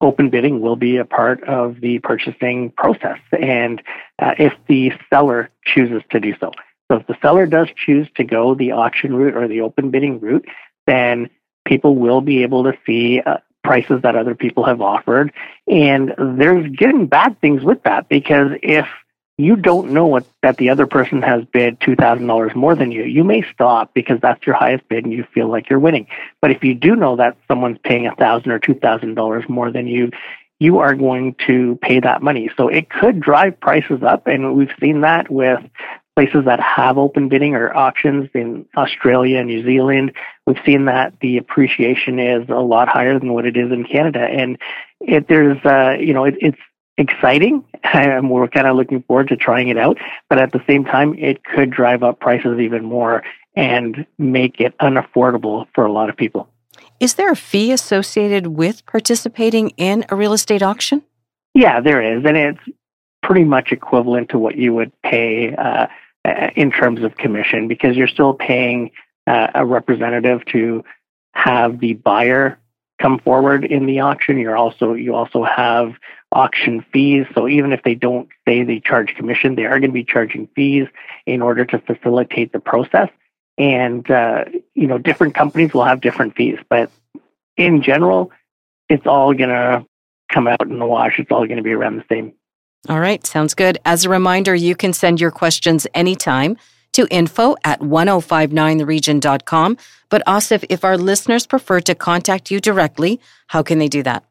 open 0.00 0.28
bidding 0.30 0.60
will 0.60 0.76
be 0.76 0.98
a 0.98 1.04
part 1.04 1.42
of 1.44 1.80
the 1.80 1.98
purchasing 2.00 2.70
process, 2.72 3.18
and 3.32 3.82
uh, 4.18 4.34
if 4.38 4.52
the 4.68 4.92
seller 5.10 5.50
chooses 5.64 6.02
to 6.10 6.20
do 6.20 6.34
so. 6.38 6.52
So, 6.90 6.98
if 6.98 7.06
the 7.06 7.16
seller 7.20 7.46
does 7.46 7.68
choose 7.74 8.06
to 8.16 8.24
go 8.24 8.54
the 8.54 8.72
auction 8.72 9.14
route 9.14 9.36
or 9.36 9.48
the 9.48 9.62
open 9.62 9.90
bidding 9.90 10.20
route, 10.20 10.46
then 10.86 11.30
people 11.64 11.96
will 11.96 12.20
be 12.20 12.42
able 12.42 12.64
to 12.64 12.74
see 12.86 13.20
uh, 13.20 13.38
prices 13.64 14.02
that 14.02 14.14
other 14.14 14.34
people 14.34 14.64
have 14.64 14.80
offered, 14.80 15.32
and 15.66 16.14
there's 16.18 16.70
getting 16.76 17.06
bad 17.06 17.40
things 17.40 17.62
with 17.62 17.82
that 17.84 18.08
because 18.08 18.50
if 18.62 18.86
you 19.38 19.56
don't 19.56 19.90
know 19.90 20.06
what 20.06 20.26
that 20.42 20.56
the 20.56 20.70
other 20.70 20.86
person 20.86 21.20
has 21.22 21.44
bid 21.44 21.80
two 21.80 21.94
thousand 21.94 22.26
dollars 22.26 22.54
more 22.54 22.74
than 22.74 22.90
you. 22.90 23.04
You 23.04 23.22
may 23.22 23.42
stop 23.52 23.92
because 23.92 24.18
that's 24.20 24.46
your 24.46 24.56
highest 24.56 24.88
bid 24.88 25.04
and 25.04 25.12
you 25.12 25.24
feel 25.34 25.48
like 25.48 25.68
you're 25.68 25.78
winning. 25.78 26.06
But 26.40 26.52
if 26.52 26.64
you 26.64 26.74
do 26.74 26.96
know 26.96 27.16
that 27.16 27.36
someone's 27.46 27.78
paying 27.84 28.06
a 28.06 28.14
thousand 28.14 28.50
or 28.50 28.58
two 28.58 28.74
thousand 28.74 29.14
dollars 29.14 29.44
more 29.48 29.70
than 29.70 29.86
you, 29.86 30.10
you 30.58 30.78
are 30.78 30.94
going 30.94 31.36
to 31.46 31.78
pay 31.82 32.00
that 32.00 32.22
money. 32.22 32.50
So 32.56 32.68
it 32.68 32.88
could 32.88 33.20
drive 33.20 33.60
prices 33.60 34.02
up, 34.02 34.26
and 34.26 34.54
we've 34.54 34.72
seen 34.80 35.02
that 35.02 35.30
with 35.30 35.60
places 36.16 36.46
that 36.46 36.60
have 36.60 36.96
open 36.96 37.28
bidding 37.28 37.54
or 37.54 37.76
auctions 37.76 38.30
in 38.32 38.64
Australia 38.74 39.38
and 39.38 39.48
New 39.48 39.62
Zealand. 39.62 40.12
We've 40.46 40.56
seen 40.64 40.86
that 40.86 41.12
the 41.20 41.36
appreciation 41.36 42.18
is 42.18 42.48
a 42.48 42.54
lot 42.54 42.88
higher 42.88 43.18
than 43.18 43.34
what 43.34 43.44
it 43.44 43.58
is 43.58 43.70
in 43.70 43.84
Canada, 43.84 44.20
and 44.20 44.56
it, 45.00 45.28
there's 45.28 45.62
uh, 45.62 45.98
you 46.00 46.14
know 46.14 46.24
it, 46.24 46.36
it's 46.40 46.58
exciting 46.98 47.64
and 47.82 48.30
we're 48.30 48.48
kind 48.48 48.66
of 48.66 48.76
looking 48.76 49.02
forward 49.02 49.28
to 49.28 49.36
trying 49.36 49.68
it 49.68 49.78
out. 49.78 49.98
But 50.28 50.38
at 50.38 50.52
the 50.52 50.62
same 50.66 50.84
time, 50.84 51.14
it 51.18 51.44
could 51.44 51.70
drive 51.70 52.02
up 52.02 52.20
prices 52.20 52.58
even 52.60 52.84
more 52.84 53.22
and 53.54 54.06
make 54.18 54.60
it 54.60 54.76
unaffordable 54.78 55.66
for 55.74 55.86
a 55.86 55.92
lot 55.92 56.10
of 56.10 56.16
people. 56.16 56.48
Is 57.00 57.14
there 57.14 57.30
a 57.30 57.36
fee 57.36 57.72
associated 57.72 58.46
with 58.48 58.84
participating 58.86 59.70
in 59.70 60.04
a 60.08 60.16
real 60.16 60.32
estate 60.32 60.62
auction? 60.62 61.02
Yeah, 61.54 61.80
there 61.80 62.02
is. 62.02 62.24
And 62.24 62.36
it's 62.36 62.60
pretty 63.22 63.44
much 63.44 63.72
equivalent 63.72 64.30
to 64.30 64.38
what 64.38 64.56
you 64.56 64.74
would 64.74 64.92
pay 65.02 65.54
uh, 65.54 65.86
in 66.54 66.70
terms 66.70 67.02
of 67.02 67.16
commission 67.16 67.68
because 67.68 67.96
you're 67.96 68.08
still 68.08 68.34
paying 68.34 68.90
uh, 69.26 69.48
a 69.54 69.64
representative 69.64 70.44
to 70.46 70.84
have 71.34 71.80
the 71.80 71.94
buyer 71.94 72.58
come 73.00 73.18
forward 73.18 73.64
in 73.64 73.86
the 73.86 74.00
auction. 74.00 74.38
You're 74.38 74.56
also 74.56 74.94
you 74.94 75.14
also 75.14 75.44
have 75.44 75.94
auction 76.36 76.84
fees. 76.92 77.26
So 77.34 77.48
even 77.48 77.72
if 77.72 77.82
they 77.82 77.94
don't 77.94 78.28
say 78.46 78.62
they 78.62 78.78
charge 78.78 79.14
commission, 79.16 79.54
they 79.54 79.64
are 79.64 79.80
going 79.80 79.90
to 79.90 79.94
be 79.94 80.04
charging 80.04 80.48
fees 80.48 80.86
in 81.24 81.40
order 81.40 81.64
to 81.64 81.78
facilitate 81.78 82.52
the 82.52 82.60
process. 82.60 83.08
And 83.56 84.08
uh, 84.10 84.44
you 84.74 84.86
know, 84.86 84.98
different 84.98 85.34
companies 85.34 85.72
will 85.72 85.84
have 85.84 86.02
different 86.02 86.36
fees, 86.36 86.58
but 86.68 86.90
in 87.56 87.82
general, 87.82 88.30
it's 88.90 89.06
all 89.06 89.32
going 89.32 89.48
to 89.48 89.86
come 90.30 90.46
out 90.46 90.60
in 90.60 90.78
the 90.78 90.84
wash. 90.84 91.18
It's 91.18 91.30
all 91.30 91.46
going 91.46 91.56
to 91.56 91.62
be 91.62 91.72
around 91.72 91.96
the 91.96 92.04
same. 92.10 92.34
All 92.88 93.00
right, 93.00 93.26
sounds 93.26 93.54
good. 93.54 93.78
As 93.86 94.04
a 94.04 94.10
reminder, 94.10 94.54
you 94.54 94.76
can 94.76 94.92
send 94.92 95.22
your 95.22 95.30
questions 95.30 95.86
anytime 95.94 96.58
to 96.92 97.08
info 97.10 97.56
at 97.64 97.80
1059theregion.com. 97.80 99.78
But 100.10 100.22
Asif, 100.26 100.64
if 100.68 100.84
our 100.84 100.98
listeners 100.98 101.46
prefer 101.46 101.80
to 101.80 101.94
contact 101.94 102.50
you 102.50 102.60
directly, 102.60 103.20
how 103.48 103.62
can 103.62 103.78
they 103.78 103.88
do 103.88 104.02
that? 104.02 104.24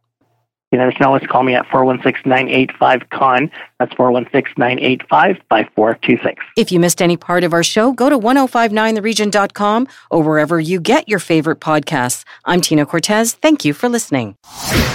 You 0.76 0.82
know, 0.82 0.92
can 0.92 1.06
always 1.06 1.26
call 1.26 1.44
me 1.44 1.56
at 1.56 1.66
416-985-Khan. 1.68 3.50
That's 3.80 3.94
416-985-5426. 3.94 6.36
If 6.58 6.74
you 6.74 6.82
missed 6.82 7.02
any 7.02 7.16
part 7.16 7.46
of 7.46 7.54
our 7.54 7.64
show, 7.64 7.94
go 7.94 8.10
to 8.10 8.20
1059theregion.com 8.20 9.88
or 10.12 10.22
wherever 10.22 10.60
you 10.60 10.82
get 10.82 11.08
your 11.08 11.20
favorite 11.20 11.62
podcasts. 11.62 12.26
I'm 12.44 12.60
Tina 12.60 12.86
Cortez. 12.86 13.36
Thank 13.36 13.64
you 13.64 13.74
for 13.74 13.88
listening. 13.88 14.36